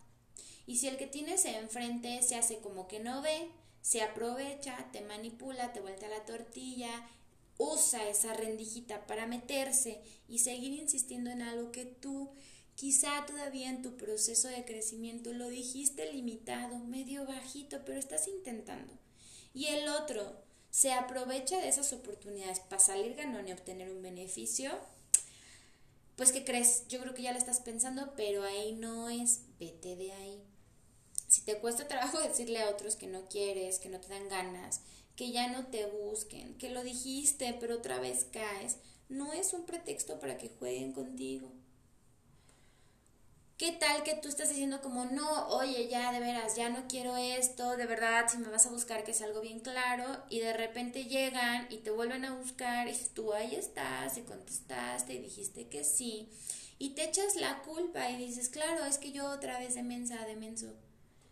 Y 0.65 0.77
si 0.77 0.87
el 0.87 0.97
que 0.97 1.05
tienes 1.05 1.45
enfrente 1.45 2.19
se 2.23 2.37
hace 2.37 2.57
como 2.57 2.87
que 2.87 3.01
no 3.01 3.21
ve, 3.21 3.51
se 3.83 4.01
aprovecha, 4.01 4.89
te 4.91 5.01
manipula, 5.01 5.73
te 5.73 5.79
vuelta 5.79 6.07
la 6.07 6.25
tortilla, 6.25 7.07
usa 7.57 8.07
esa 8.09 8.33
rendijita 8.33 9.05
para 9.07 9.27
meterse 9.27 10.01
y 10.27 10.39
seguir 10.39 10.73
insistiendo 10.73 11.29
en 11.29 11.41
algo 11.41 11.71
que 11.71 11.85
tú 11.85 12.31
quizá 12.75 13.25
todavía 13.25 13.69
en 13.69 13.81
tu 13.81 13.97
proceso 13.97 14.47
de 14.47 14.65
crecimiento 14.65 15.33
lo 15.33 15.49
dijiste 15.49 16.11
limitado, 16.11 16.79
medio 16.79 17.25
bajito, 17.25 17.83
pero 17.85 17.99
estás 17.99 18.27
intentando. 18.27 18.93
Y 19.53 19.67
el 19.67 19.87
otro 19.89 20.41
se 20.71 20.93
aprovecha 20.93 21.59
de 21.59 21.67
esas 21.67 21.91
oportunidades 21.93 22.61
para 22.61 22.79
salir 22.79 23.15
ganón 23.15 23.47
y 23.47 23.51
obtener 23.51 23.91
un 23.91 24.01
beneficio, 24.01 24.71
pues 26.15 26.31
¿qué 26.31 26.45
crees? 26.45 26.87
Yo 26.87 27.01
creo 27.01 27.13
que 27.13 27.23
ya 27.23 27.33
lo 27.33 27.37
estás 27.37 27.59
pensando, 27.59 28.13
pero 28.15 28.43
ahí 28.43 28.73
no 28.73 29.09
es, 29.09 29.41
vete 29.59 29.95
de 29.95 30.13
ahí. 30.13 30.41
Si 31.27 31.41
te 31.41 31.57
cuesta 31.57 31.87
trabajo 31.89 32.19
decirle 32.19 32.61
a 32.61 32.69
otros 32.69 32.95
que 32.95 33.07
no 33.07 33.27
quieres, 33.27 33.79
que 33.79 33.89
no 33.89 33.99
te 33.99 34.07
dan 34.07 34.29
ganas, 34.29 34.81
que 35.21 35.31
ya 35.31 35.49
no 35.49 35.67
te 35.67 35.85
busquen, 35.85 36.57
que 36.57 36.71
lo 36.71 36.81
dijiste 36.81 37.55
pero 37.59 37.75
otra 37.75 37.99
vez 37.99 38.25
caes, 38.33 38.77
no 39.07 39.33
es 39.33 39.53
un 39.53 39.67
pretexto 39.67 40.19
para 40.19 40.39
que 40.39 40.49
jueguen 40.49 40.93
contigo. 40.93 41.51
¿Qué 43.55 43.71
tal 43.71 44.01
que 44.01 44.15
tú 44.15 44.29
estás 44.29 44.49
diciendo 44.49 44.81
como, 44.81 45.05
no, 45.05 45.47
oye, 45.49 45.87
ya 45.87 46.11
de 46.11 46.19
veras, 46.19 46.55
ya 46.55 46.69
no 46.69 46.87
quiero 46.87 47.17
esto, 47.17 47.77
de 47.77 47.85
verdad, 47.85 48.25
si 48.29 48.39
me 48.39 48.49
vas 48.49 48.65
a 48.65 48.71
buscar 48.71 49.03
que 49.03 49.11
es 49.11 49.21
algo 49.21 49.41
bien 49.41 49.59
claro, 49.59 50.07
y 50.31 50.39
de 50.39 50.53
repente 50.53 51.05
llegan 51.05 51.67
y 51.69 51.77
te 51.77 51.91
vuelven 51.91 52.25
a 52.25 52.33
buscar 52.33 52.87
y 52.87 52.95
tú 53.13 53.31
ahí 53.31 53.53
estás 53.53 54.17
y 54.17 54.23
contestaste 54.23 55.13
y 55.13 55.19
dijiste 55.19 55.67
que 55.67 55.83
sí, 55.83 56.29
y 56.79 56.95
te 56.95 57.03
echas 57.03 57.35
la 57.35 57.61
culpa 57.61 58.09
y 58.09 58.17
dices, 58.17 58.49
claro, 58.49 58.85
es 58.85 58.97
que 58.97 59.11
yo 59.11 59.29
otra 59.29 59.59
vez 59.59 59.75
de 59.75 59.83
mensa, 59.83 60.25
de 60.25 60.35
menso, 60.35 60.73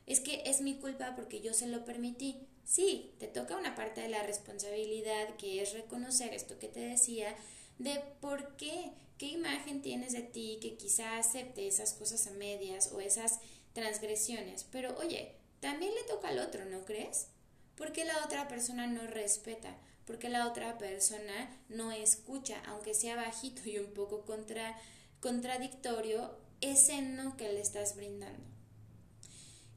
es 0.06 0.20
que 0.20 0.44
es 0.46 0.62
mi 0.62 0.76
culpa 0.76 1.16
porque 1.16 1.42
yo 1.42 1.56
se 1.56 1.66
lo 1.66 1.86
permití. 1.86 2.49
Sí, 2.70 3.16
te 3.18 3.26
toca 3.26 3.58
una 3.58 3.74
parte 3.74 4.02
de 4.02 4.10
la 4.10 4.22
responsabilidad 4.22 5.36
que 5.38 5.60
es 5.60 5.74
reconocer 5.74 6.36
esto 6.36 6.60
que 6.60 6.68
te 6.68 6.82
decía, 6.82 7.36
de 7.80 8.00
por 8.22 8.58
qué, 8.58 8.92
qué 9.18 9.26
imagen 9.26 9.82
tienes 9.82 10.14
de 10.14 10.22
ti 10.22 10.60
que 10.62 10.78
quizá 10.78 11.18
acepte 11.18 11.68
esas 11.68 11.94
cosas 11.94 12.28
a 12.28 12.32
medias 12.32 12.92
o 12.92 13.00
esas 13.00 13.40
transgresiones. 13.74 14.68
Pero 14.72 14.96
oye, 15.00 15.34
también 15.62 15.96
le 15.96 16.04
toca 16.04 16.28
al 16.28 16.38
otro, 16.38 16.64
¿no 16.66 16.86
crees? 16.86 17.30
Porque 17.76 18.06
la 18.06 18.24
otra 18.24 18.48
persona 18.48 18.86
no 18.86 19.08
respeta, 19.08 19.76
porque 20.06 20.30
la 20.30 20.48
otra 20.48 20.78
persona 20.78 21.60
no 21.70 21.92
escucha, 21.92 22.62
aunque 22.68 22.94
sea 22.94 23.16
bajito 23.16 23.68
y 23.68 23.80
un 23.80 23.96
poco 23.96 24.26
contra, 24.26 24.80
contradictorio, 25.22 26.38
ese 26.62 27.02
no 27.02 27.36
que 27.36 27.52
le 27.52 27.62
estás 27.62 27.96
brindando. 27.96 28.46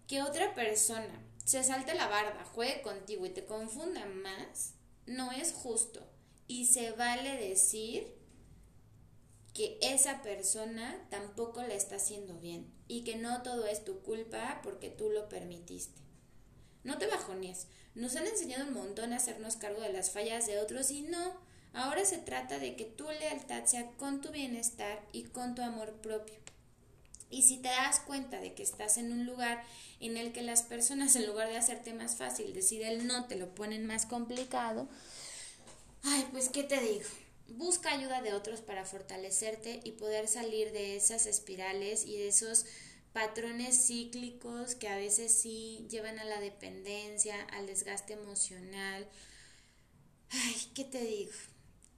Que 0.07 0.20
otra 0.20 0.55
persona 0.55 1.22
se 1.44 1.64
salte 1.64 1.94
la 1.94 2.09
barda, 2.09 2.44
juegue 2.44 2.83
contigo 2.83 3.26
y 3.26 3.31
te 3.31 3.44
confunda 3.44 4.05
más, 4.07 4.74
no 5.07 5.33
es 5.33 5.52
justo 5.52 6.07
y 6.46 6.66
se 6.66 6.92
vale 6.92 7.37
decir 7.48 8.14
que 9.55 9.78
esa 9.83 10.22
persona 10.22 11.07
tampoco 11.11 11.62
la 11.62 11.74
está 11.74 11.96
haciendo 11.96 12.38
bien 12.38 12.72
y 12.88 13.05
que 13.05 13.16
no 13.16 13.42
todo 13.42 13.66
es 13.66 13.85
tu 13.85 14.00
culpa 14.02 14.61
porque 14.62 14.90
tú 14.90 15.11
lo 15.11 15.28
permitiste. 15.28 16.00
No 16.85 16.98
te 16.98 17.07
bajones. 17.07 17.68
Nos 17.94 18.16
han 18.16 18.26
enseñado 18.26 18.66
un 18.66 18.74
montón 18.74 19.12
a 19.12 19.16
hacernos 19.16 19.57
cargo 19.57 19.83
de 19.83 19.92
las 19.92 20.11
fallas 20.11 20.46
de 20.46 20.59
otros 20.59 20.90
y 20.90 21.02
no. 21.02 21.40
Ahora 21.74 22.05
se 22.05 22.18
trata 22.18 22.59
de 22.59 22.76
que 22.76 22.85
tu 22.85 23.05
lealtad 23.05 23.64
sea 23.64 23.92
con 23.92 24.20
tu 24.20 24.31
bienestar 24.31 25.07
y 25.12 25.24
con 25.24 25.55
tu 25.55 25.62
amor 25.62 25.94
propio. 26.02 26.37
Y 27.32 27.42
si 27.42 27.56
te 27.56 27.68
das 27.68 27.98
cuenta 27.98 28.40
de 28.40 28.54
que 28.54 28.62
estás 28.62 28.98
en 28.98 29.10
un 29.10 29.26
lugar 29.26 29.64
en 29.98 30.16
el 30.16 30.32
que 30.32 30.42
las 30.42 30.62
personas, 30.62 31.16
en 31.16 31.26
lugar 31.26 31.48
de 31.48 31.56
hacerte 31.56 31.92
más 31.92 32.16
fácil 32.16 32.52
decir 32.52 32.82
el 32.82 33.08
no, 33.08 33.26
te 33.26 33.36
lo 33.36 33.54
ponen 33.54 33.86
más 33.86 34.06
complicado, 34.06 34.88
Ay, 36.04 36.26
pues, 36.32 36.48
¿qué 36.48 36.64
te 36.64 36.80
digo? 36.80 37.08
Busca 37.48 37.92
ayuda 37.92 38.22
de 38.22 38.32
otros 38.32 38.60
para 38.60 38.84
fortalecerte 38.84 39.80
y 39.84 39.92
poder 39.92 40.26
salir 40.26 40.72
de 40.72 40.96
esas 40.96 41.26
espirales 41.26 42.04
y 42.04 42.16
de 42.16 42.28
esos 42.28 42.66
patrones 43.12 43.86
cíclicos 43.86 44.74
que 44.74 44.88
a 44.88 44.96
veces 44.96 45.32
sí 45.32 45.86
llevan 45.90 46.18
a 46.18 46.24
la 46.24 46.40
dependencia, 46.40 47.40
al 47.52 47.66
desgaste 47.66 48.14
emocional. 48.14 49.06
Ay, 50.30 50.56
¿qué 50.74 50.84
te 50.84 51.04
digo? 51.04 51.32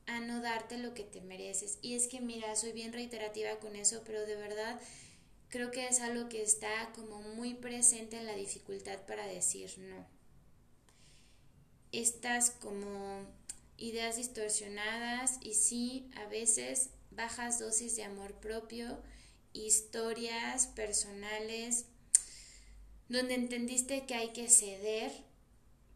A 0.06 0.20
no 0.20 0.42
darte 0.42 0.76
lo 0.76 0.92
que 0.92 1.04
te 1.04 1.22
mereces. 1.22 1.78
Y 1.80 1.94
es 1.94 2.08
que, 2.08 2.20
mira, 2.20 2.54
soy 2.56 2.72
bien 2.72 2.92
reiterativa 2.92 3.56
con 3.58 3.74
eso, 3.74 4.02
pero 4.04 4.26
de 4.26 4.36
verdad 4.36 4.78
creo 5.54 5.70
que 5.70 5.86
es 5.86 6.00
algo 6.00 6.28
que 6.28 6.42
está 6.42 6.90
como 6.96 7.22
muy 7.22 7.54
presente 7.54 8.16
en 8.16 8.26
la 8.26 8.34
dificultad 8.34 9.06
para 9.06 9.24
decir 9.24 9.72
no. 9.78 10.04
Estás 11.92 12.50
como 12.50 13.24
ideas 13.76 14.16
distorsionadas 14.16 15.38
y 15.42 15.54
sí, 15.54 16.10
a 16.16 16.26
veces 16.26 16.90
bajas 17.12 17.60
dosis 17.60 17.94
de 17.94 18.02
amor 18.02 18.34
propio, 18.40 19.00
historias 19.52 20.66
personales, 20.66 21.84
donde 23.08 23.34
entendiste 23.34 24.06
que 24.06 24.14
hay 24.16 24.32
que 24.32 24.48
ceder 24.48 25.12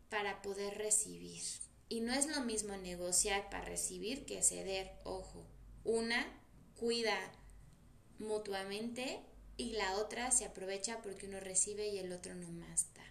para 0.09 0.40
poder 0.40 0.79
recibir. 0.79 1.42
Y 1.88 2.01
no 2.01 2.12
es 2.12 2.29
lo 2.29 2.42
mismo 2.42 2.77
negociar 2.77 3.51
para 3.51 3.64
recibir 3.64 4.25
que 4.25 4.40
ceder, 4.40 4.92
ojo. 5.03 5.44
Una 5.83 6.25
cuida 6.77 7.18
mutuamente 8.21 9.25
y 9.59 9.73
la 9.73 9.99
otra 9.99 10.31
se 10.31 10.47
aprovecha 10.47 11.03
porque 11.03 11.27
uno 11.27 11.40
recibe 11.40 11.88
y 11.88 11.99
el 11.99 12.12
otro 12.12 12.35
no 12.35 12.51
más 12.51 12.87
da. 12.94 13.05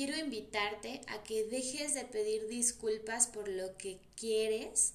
quiero 0.00 0.16
invitarte 0.16 1.02
a 1.08 1.22
que 1.24 1.44
dejes 1.44 1.92
de 1.92 2.06
pedir 2.06 2.48
disculpas 2.48 3.26
por 3.26 3.48
lo 3.48 3.76
que 3.76 4.00
quieres, 4.16 4.94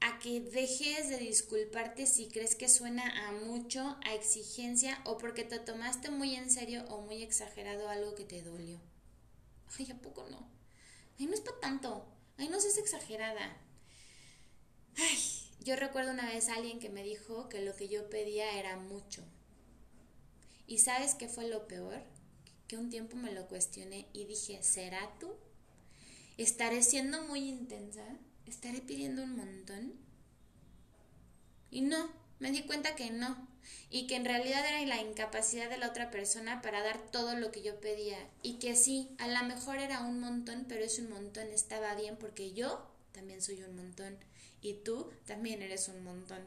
a 0.00 0.18
que 0.18 0.40
dejes 0.40 1.08
de 1.08 1.18
disculparte 1.18 2.06
si 2.06 2.26
crees 2.26 2.56
que 2.56 2.68
suena 2.68 3.28
a 3.28 3.30
mucho, 3.30 3.96
a 4.04 4.14
exigencia 4.14 5.00
o 5.04 5.18
porque 5.18 5.44
te 5.44 5.60
tomaste 5.60 6.10
muy 6.10 6.34
en 6.34 6.50
serio 6.50 6.84
o 6.88 7.02
muy 7.02 7.22
exagerado 7.22 7.88
algo 7.88 8.16
que 8.16 8.24
te 8.24 8.42
dolió. 8.42 8.80
Ay, 9.78 9.88
¿a 9.92 9.96
poco 9.96 10.26
no? 10.28 10.50
Ay, 11.20 11.26
no 11.26 11.34
es 11.34 11.40
para 11.40 11.60
tanto. 11.60 12.04
Ay, 12.38 12.48
no 12.48 12.58
seas 12.58 12.78
exagerada. 12.78 13.56
Ay, 14.96 15.18
yo 15.64 15.76
recuerdo 15.76 16.12
una 16.12 16.26
vez 16.26 16.48
a 16.48 16.54
alguien 16.54 16.78
que 16.78 16.88
me 16.88 17.02
dijo 17.02 17.48
que 17.48 17.60
lo 17.60 17.76
que 17.76 17.88
yo 17.88 18.08
pedía 18.08 18.58
era 18.58 18.76
mucho. 18.76 19.22
¿Y 20.66 20.78
sabes 20.78 21.14
qué 21.14 21.28
fue 21.28 21.48
lo 21.48 21.66
peor? 21.68 22.02
Que 22.68 22.76
un 22.76 22.90
tiempo 22.90 23.16
me 23.16 23.32
lo 23.32 23.46
cuestioné 23.46 24.06
y 24.12 24.24
dije, 24.24 24.62
¿será 24.62 25.10
tú? 25.20 25.34
¿Estaré 26.38 26.82
siendo 26.82 27.22
muy 27.24 27.48
intensa? 27.48 28.04
¿Estaré 28.46 28.80
pidiendo 28.80 29.22
un 29.22 29.36
montón? 29.36 29.92
Y 31.70 31.82
no, 31.82 32.10
me 32.38 32.50
di 32.50 32.62
cuenta 32.62 32.94
que 32.94 33.10
no, 33.10 33.48
y 33.90 34.06
que 34.06 34.16
en 34.16 34.24
realidad 34.24 34.66
era 34.66 34.84
la 34.86 35.00
incapacidad 35.00 35.70
de 35.70 35.78
la 35.78 35.88
otra 35.88 36.10
persona 36.10 36.62
para 36.62 36.82
dar 36.82 36.98
todo 37.10 37.36
lo 37.36 37.52
que 37.52 37.62
yo 37.62 37.80
pedía, 37.80 38.18
y 38.42 38.54
que 38.54 38.74
sí, 38.76 39.14
a 39.18 39.28
lo 39.28 39.42
mejor 39.46 39.78
era 39.78 40.00
un 40.00 40.20
montón, 40.20 40.66
pero 40.68 40.84
ese 40.84 41.02
un 41.02 41.10
montón 41.10 41.48
estaba 41.48 41.94
bien 41.94 42.16
porque 42.16 42.52
yo 42.52 42.86
también 43.12 43.42
soy 43.42 43.62
un 43.62 43.76
montón 43.76 44.18
y 44.62 44.74
tú 44.74 45.10
también 45.26 45.60
eres 45.60 45.88
un 45.88 46.02
montón. 46.04 46.38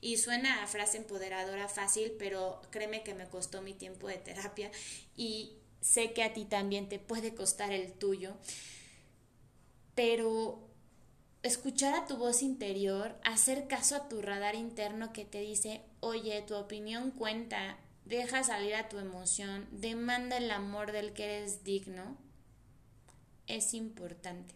Y 0.00 0.16
suena 0.16 0.62
a 0.62 0.66
frase 0.68 0.96
empoderadora 0.96 1.68
fácil, 1.68 2.14
pero 2.18 2.62
créeme 2.70 3.02
que 3.02 3.14
me 3.14 3.28
costó 3.28 3.60
mi 3.60 3.74
tiempo 3.74 4.06
de 4.06 4.16
terapia 4.16 4.70
y 5.16 5.58
sé 5.80 6.12
que 6.12 6.22
a 6.22 6.32
ti 6.32 6.44
también 6.44 6.88
te 6.88 7.00
puede 7.00 7.34
costar 7.34 7.72
el 7.72 7.92
tuyo. 7.92 8.36
Pero 9.96 10.68
escuchar 11.42 11.94
a 11.94 12.06
tu 12.06 12.16
voz 12.16 12.42
interior, 12.42 13.18
hacer 13.24 13.66
caso 13.66 13.96
a 13.96 14.08
tu 14.08 14.22
radar 14.22 14.54
interno 14.54 15.12
que 15.12 15.24
te 15.24 15.40
dice, 15.40 15.82
oye, 15.98 16.42
tu 16.42 16.54
opinión 16.54 17.10
cuenta, 17.10 17.76
deja 18.04 18.44
salir 18.44 18.76
a 18.76 18.88
tu 18.88 18.98
emoción, 18.98 19.66
demanda 19.72 20.36
el 20.36 20.50
amor 20.50 20.92
del 20.92 21.12
que 21.12 21.24
eres 21.24 21.64
digno, 21.64 22.16
es 23.48 23.74
importante. 23.74 24.54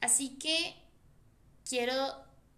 Así 0.00 0.38
que 0.38 0.83
quiero 1.68 1.94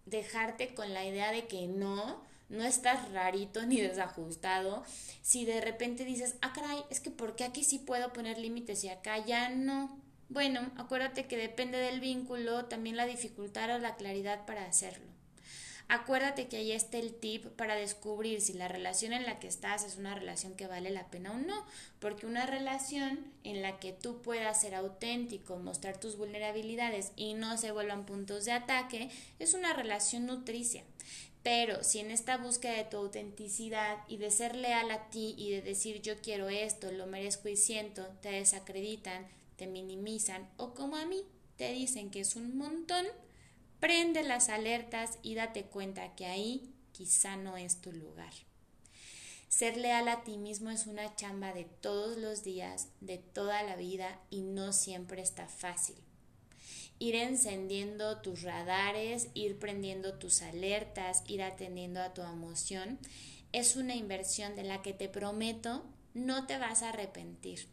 dejarte 0.05 0.73
con 0.73 0.93
la 0.93 1.05
idea 1.05 1.31
de 1.31 1.47
que 1.47 1.67
no, 1.67 2.23
no 2.49 2.63
estás 2.63 3.11
rarito 3.11 3.65
ni 3.65 3.79
desajustado. 3.79 4.83
Si 5.21 5.45
de 5.45 5.61
repente 5.61 6.05
dices, 6.05 6.35
ah, 6.41 6.53
caray, 6.53 6.83
es 6.89 6.99
que 6.99 7.11
¿por 7.11 7.35
qué 7.35 7.43
aquí 7.43 7.63
sí 7.63 7.79
puedo 7.79 8.13
poner 8.13 8.37
límites 8.37 8.83
y 8.83 8.89
acá 8.89 9.17
ya 9.25 9.49
no? 9.49 10.01
Bueno, 10.29 10.71
acuérdate 10.77 11.27
que 11.27 11.37
depende 11.37 11.77
del 11.77 11.99
vínculo, 11.99 12.65
también 12.65 12.97
la 12.97 13.05
dificultad 13.05 13.75
o 13.75 13.79
la 13.79 13.95
claridad 13.95 14.45
para 14.45 14.65
hacerlo. 14.65 15.16
Acuérdate 15.89 16.47
que 16.49 16.57
ahí 16.57 16.73
está 16.73 16.97
el 16.97 17.13
tip 17.13 17.45
para 17.55 17.75
descubrir 17.75 18.41
si 18.41 18.51
la 18.51 18.67
relación 18.67 19.13
en 19.13 19.25
la 19.25 19.39
que 19.39 19.47
estás 19.47 19.85
es 19.85 19.97
una 19.97 20.15
relación 20.15 20.53
que 20.53 20.67
vale 20.67 20.89
la 20.89 21.09
pena 21.09 21.31
o 21.31 21.37
no, 21.37 21.65
porque 21.99 22.25
una 22.25 22.45
relación 22.45 23.31
en 23.45 23.61
la 23.61 23.79
que 23.79 23.93
tú 23.93 24.21
puedas 24.21 24.59
ser 24.59 24.75
auténtico, 24.75 25.55
mostrar 25.57 25.97
tus 25.97 26.17
vulnerabilidades 26.17 27.13
y 27.15 27.35
no 27.35 27.57
se 27.57 27.71
vuelvan 27.71 28.05
puntos 28.05 28.43
de 28.43 28.51
ataque, 28.51 29.09
es 29.39 29.53
una 29.53 29.71
relación 29.71 30.25
nutricia. 30.25 30.83
Pero 31.41 31.81
si 31.85 31.99
en 31.99 32.11
esta 32.11 32.35
búsqueda 32.37 32.73
de 32.73 32.83
tu 32.83 32.97
autenticidad 32.97 33.99
y 34.09 34.17
de 34.17 34.31
ser 34.31 34.57
leal 34.57 34.91
a 34.91 35.09
ti 35.09 35.35
y 35.37 35.51
de 35.51 35.61
decir 35.61 36.01
yo 36.01 36.17
quiero 36.17 36.49
esto, 36.49 36.91
lo 36.91 37.07
merezco 37.07 37.47
y 37.47 37.55
siento, 37.55 38.05
te 38.21 38.31
desacreditan, 38.31 39.25
te 39.55 39.67
minimizan 39.67 40.49
o 40.57 40.73
como 40.73 40.97
a 40.97 41.05
mí 41.05 41.23
te 41.55 41.71
dicen 41.71 42.11
que 42.11 42.19
es 42.19 42.35
un 42.35 42.57
montón, 42.57 43.05
Prende 43.87 44.21
las 44.21 44.49
alertas 44.49 45.17
y 45.23 45.35
date 45.35 45.63
cuenta 45.63 46.13
que 46.13 46.25
ahí 46.25 46.73
quizá 46.91 47.37
no 47.37 47.55
es 47.55 47.79
tu 47.79 47.93
lugar. 47.93 48.33
Ser 49.47 49.77
leal 49.77 50.09
a 50.09 50.25
ti 50.25 50.35
mismo 50.35 50.71
es 50.71 50.87
una 50.87 51.15
chamba 51.15 51.53
de 51.53 51.63
todos 51.63 52.17
los 52.17 52.43
días, 52.43 52.89
de 52.99 53.17
toda 53.17 53.63
la 53.63 53.77
vida 53.77 54.19
y 54.29 54.41
no 54.41 54.73
siempre 54.73 55.21
está 55.21 55.47
fácil. 55.47 55.95
Ir 56.99 57.15
encendiendo 57.15 58.19
tus 58.19 58.41
radares, 58.41 59.29
ir 59.33 59.57
prendiendo 59.57 60.15
tus 60.15 60.41
alertas, 60.41 61.23
ir 61.25 61.41
atendiendo 61.41 62.01
a 62.01 62.13
tu 62.13 62.23
emoción, 62.23 62.99
es 63.53 63.77
una 63.77 63.95
inversión 63.95 64.57
de 64.57 64.63
la 64.63 64.81
que 64.81 64.91
te 64.91 65.07
prometo 65.07 65.85
no 66.13 66.45
te 66.45 66.57
vas 66.57 66.83
a 66.83 66.89
arrepentir. 66.89 67.69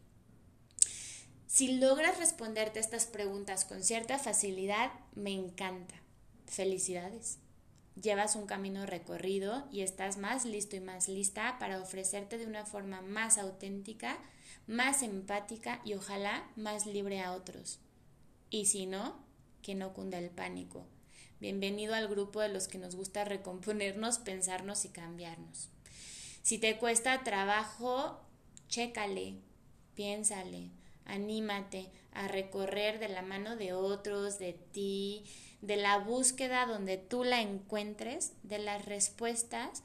Si 1.48 1.76
logras 1.78 2.18
responderte 2.18 2.78
estas 2.78 3.06
preguntas 3.06 3.64
con 3.64 3.82
cierta 3.82 4.20
facilidad, 4.20 4.92
me 5.16 5.32
encanta. 5.32 6.03
Felicidades. 6.46 7.38
Llevas 8.00 8.36
un 8.36 8.46
camino 8.46 8.86
recorrido 8.86 9.68
y 9.72 9.82
estás 9.82 10.16
más 10.16 10.44
listo 10.44 10.76
y 10.76 10.80
más 10.80 11.08
lista 11.08 11.58
para 11.58 11.80
ofrecerte 11.80 12.38
de 12.38 12.46
una 12.46 12.64
forma 12.66 13.02
más 13.02 13.38
auténtica, 13.38 14.18
más 14.66 15.02
empática 15.02 15.80
y 15.84 15.94
ojalá 15.94 16.50
más 16.56 16.86
libre 16.86 17.20
a 17.20 17.32
otros. 17.32 17.78
Y 18.50 18.66
si 18.66 18.86
no, 18.86 19.16
que 19.62 19.74
no 19.74 19.92
cunda 19.94 20.18
el 20.18 20.30
pánico. 20.30 20.86
Bienvenido 21.40 21.94
al 21.94 22.08
grupo 22.08 22.40
de 22.40 22.48
los 22.48 22.68
que 22.68 22.78
nos 22.78 22.96
gusta 22.96 23.24
recomponernos, 23.24 24.18
pensarnos 24.18 24.84
y 24.84 24.88
cambiarnos. 24.88 25.68
Si 26.42 26.58
te 26.58 26.78
cuesta 26.78 27.22
trabajo, 27.24 28.20
chécale, 28.68 29.36
piénsale 29.94 30.70
anímate 31.06 31.90
a 32.12 32.28
recorrer 32.28 32.98
de 32.98 33.08
la 33.08 33.22
mano 33.22 33.56
de 33.56 33.72
otros, 33.72 34.38
de 34.38 34.52
ti, 34.52 35.24
de 35.64 35.76
la 35.76 35.98
búsqueda 35.98 36.66
donde 36.66 36.98
tú 36.98 37.24
la 37.24 37.40
encuentres, 37.40 38.32
de 38.42 38.58
las 38.58 38.84
respuestas 38.84 39.82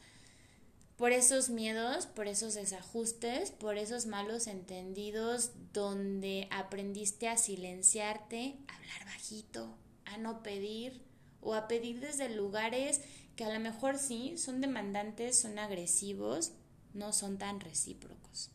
por 0.98 1.14
esos 1.14 1.50
miedos, 1.50 2.06
por 2.06 2.28
esos 2.28 2.54
desajustes, 2.54 3.52
por 3.52 3.78
esos 3.78 4.06
malos 4.06 4.48
entendidos 4.48 5.52
donde 5.72 6.50
aprendiste 6.52 7.30
a 7.30 7.38
silenciarte, 7.38 8.58
a 8.68 8.76
hablar 8.76 9.06
bajito, 9.06 9.78
a 10.04 10.18
no 10.18 10.44
pedir 10.44 11.02
o 11.40 11.54
a 11.54 11.70
pedir 11.70 12.02
desde 12.02 12.28
lugares 12.28 13.00
que 13.38 13.46
a 13.46 13.54
lo 13.54 13.60
mejor 13.62 13.98
sí 13.98 14.38
son 14.38 14.60
demandantes, 14.60 15.40
son 15.40 15.58
agresivos, 15.58 16.52
no 16.94 17.14
son 17.14 17.38
tan 17.38 17.62
recíprocos. 17.62 18.50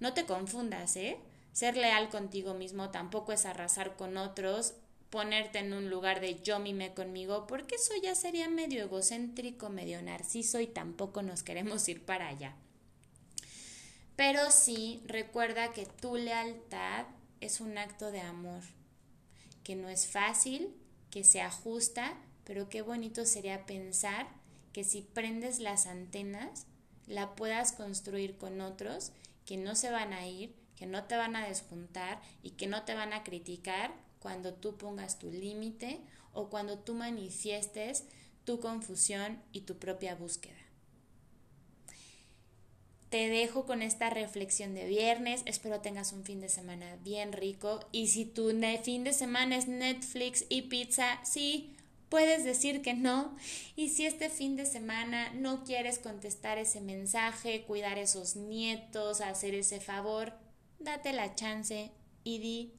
No 0.00 0.14
te 0.14 0.26
confundas, 0.26 0.96
¿eh? 0.96 1.20
Ser 1.52 1.76
leal 1.76 2.08
contigo 2.08 2.54
mismo 2.54 2.90
tampoco 2.90 3.30
es 3.30 3.46
arrasar 3.46 3.94
con 3.94 4.16
otros, 4.16 4.74
ponerte 5.14 5.60
en 5.60 5.72
un 5.72 5.90
lugar 5.90 6.20
de 6.20 6.42
yo 6.42 6.58
mime 6.58 6.92
conmigo, 6.92 7.46
porque 7.46 7.76
eso 7.76 7.92
ya 8.02 8.16
sería 8.16 8.48
medio 8.48 8.82
egocéntrico, 8.82 9.70
medio 9.70 10.02
narciso 10.02 10.58
y 10.58 10.66
tampoco 10.66 11.22
nos 11.22 11.44
queremos 11.44 11.88
ir 11.88 12.04
para 12.04 12.26
allá. 12.26 12.56
Pero 14.16 14.50
sí, 14.50 15.04
recuerda 15.06 15.72
que 15.72 15.86
tu 15.86 16.16
lealtad 16.16 17.06
es 17.40 17.60
un 17.60 17.78
acto 17.78 18.10
de 18.10 18.22
amor, 18.22 18.62
que 19.62 19.76
no 19.76 19.88
es 19.88 20.08
fácil, 20.08 20.74
que 21.12 21.22
se 21.22 21.40
ajusta, 21.40 22.16
pero 22.42 22.68
qué 22.68 22.82
bonito 22.82 23.24
sería 23.24 23.66
pensar 23.66 24.26
que 24.72 24.82
si 24.82 25.02
prendes 25.02 25.60
las 25.60 25.86
antenas, 25.86 26.66
la 27.06 27.36
puedas 27.36 27.70
construir 27.70 28.36
con 28.36 28.60
otros 28.60 29.12
que 29.46 29.58
no 29.58 29.76
se 29.76 29.92
van 29.92 30.12
a 30.12 30.26
ir, 30.26 30.56
que 30.74 30.86
no 30.86 31.04
te 31.04 31.16
van 31.16 31.36
a 31.36 31.46
despuntar 31.46 32.20
y 32.42 32.50
que 32.50 32.66
no 32.66 32.82
te 32.82 32.94
van 32.94 33.12
a 33.12 33.22
criticar 33.22 34.02
cuando 34.24 34.54
tú 34.54 34.78
pongas 34.78 35.18
tu 35.18 35.30
límite 35.30 36.00
o 36.32 36.48
cuando 36.48 36.78
tú 36.78 36.94
manifiestes 36.94 38.04
tu 38.46 38.58
confusión 38.58 39.38
y 39.52 39.60
tu 39.60 39.78
propia 39.78 40.14
búsqueda. 40.14 40.56
Te 43.10 43.28
dejo 43.28 43.66
con 43.66 43.82
esta 43.82 44.08
reflexión 44.08 44.72
de 44.74 44.86
viernes. 44.86 45.42
Espero 45.44 45.82
tengas 45.82 46.14
un 46.14 46.24
fin 46.24 46.40
de 46.40 46.48
semana 46.48 46.96
bien 47.04 47.34
rico. 47.34 47.80
Y 47.92 48.08
si 48.08 48.24
tu 48.24 48.50
fin 48.82 49.04
de 49.04 49.12
semana 49.12 49.58
es 49.58 49.68
Netflix 49.68 50.46
y 50.48 50.62
pizza, 50.62 51.20
sí, 51.22 51.76
puedes 52.08 52.44
decir 52.44 52.80
que 52.80 52.94
no. 52.94 53.36
Y 53.76 53.90
si 53.90 54.06
este 54.06 54.30
fin 54.30 54.56
de 54.56 54.64
semana 54.64 55.34
no 55.34 55.64
quieres 55.64 55.98
contestar 55.98 56.56
ese 56.56 56.80
mensaje, 56.80 57.64
cuidar 57.66 57.98
esos 57.98 58.36
nietos, 58.36 59.20
hacer 59.20 59.54
ese 59.54 59.80
favor, 59.80 60.32
date 60.78 61.12
la 61.12 61.34
chance 61.34 61.92
y 62.24 62.38
di, 62.38 62.72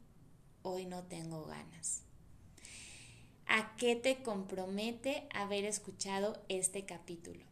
hoy 0.65 0.86
no 0.86 1.04
tengo 1.04 1.45
ganas. 1.45 2.01
¿A 3.47 3.75
qué 3.78 3.95
te 3.95 4.23
compromete 4.23 5.28
haber 5.34 5.63
escuchado 5.65 6.41
este 6.49 6.86
capítulo? 6.86 7.43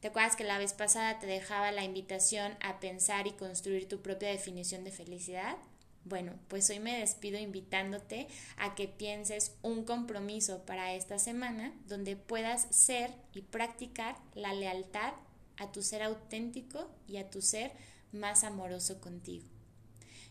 ¿Te 0.00 0.08
acuerdas 0.08 0.34
que 0.34 0.44
la 0.44 0.58
vez 0.58 0.72
pasada 0.72 1.18
te 1.18 1.26
dejaba 1.26 1.70
la 1.72 1.84
invitación 1.84 2.56
a 2.60 2.80
pensar 2.80 3.26
y 3.26 3.32
construir 3.32 3.86
tu 3.86 4.00
propia 4.00 4.30
definición 4.30 4.82
de 4.82 4.90
felicidad? 4.90 5.56
Bueno, 6.04 6.32
pues 6.48 6.68
hoy 6.70 6.80
me 6.80 6.98
despido 6.98 7.38
invitándote 7.38 8.28
a 8.56 8.74
que 8.74 8.88
pienses 8.88 9.54
un 9.62 9.84
compromiso 9.84 10.64
para 10.64 10.94
esta 10.94 11.18
semana 11.18 11.74
donde 11.86 12.16
puedas 12.16 12.66
ser 12.74 13.14
y 13.34 13.42
practicar 13.42 14.16
la 14.34 14.54
lealtad 14.54 15.12
a 15.56 15.70
tu 15.70 15.82
ser 15.82 16.02
auténtico 16.02 16.90
y 17.06 17.18
a 17.18 17.30
tu 17.30 17.42
ser 17.42 17.72
más 18.12 18.44
amoroso 18.44 19.00
contigo. 19.00 19.53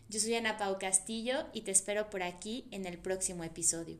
Yo 0.08 0.20
soy 0.20 0.34
Ana 0.34 0.58
Pau 0.58 0.78
Castillo 0.78 1.46
y 1.52 1.62
te 1.62 1.70
espero 1.70 2.10
por 2.10 2.22
aquí 2.22 2.66
en 2.70 2.84
el 2.84 2.98
próximo 2.98 3.42
episodio. 3.42 3.96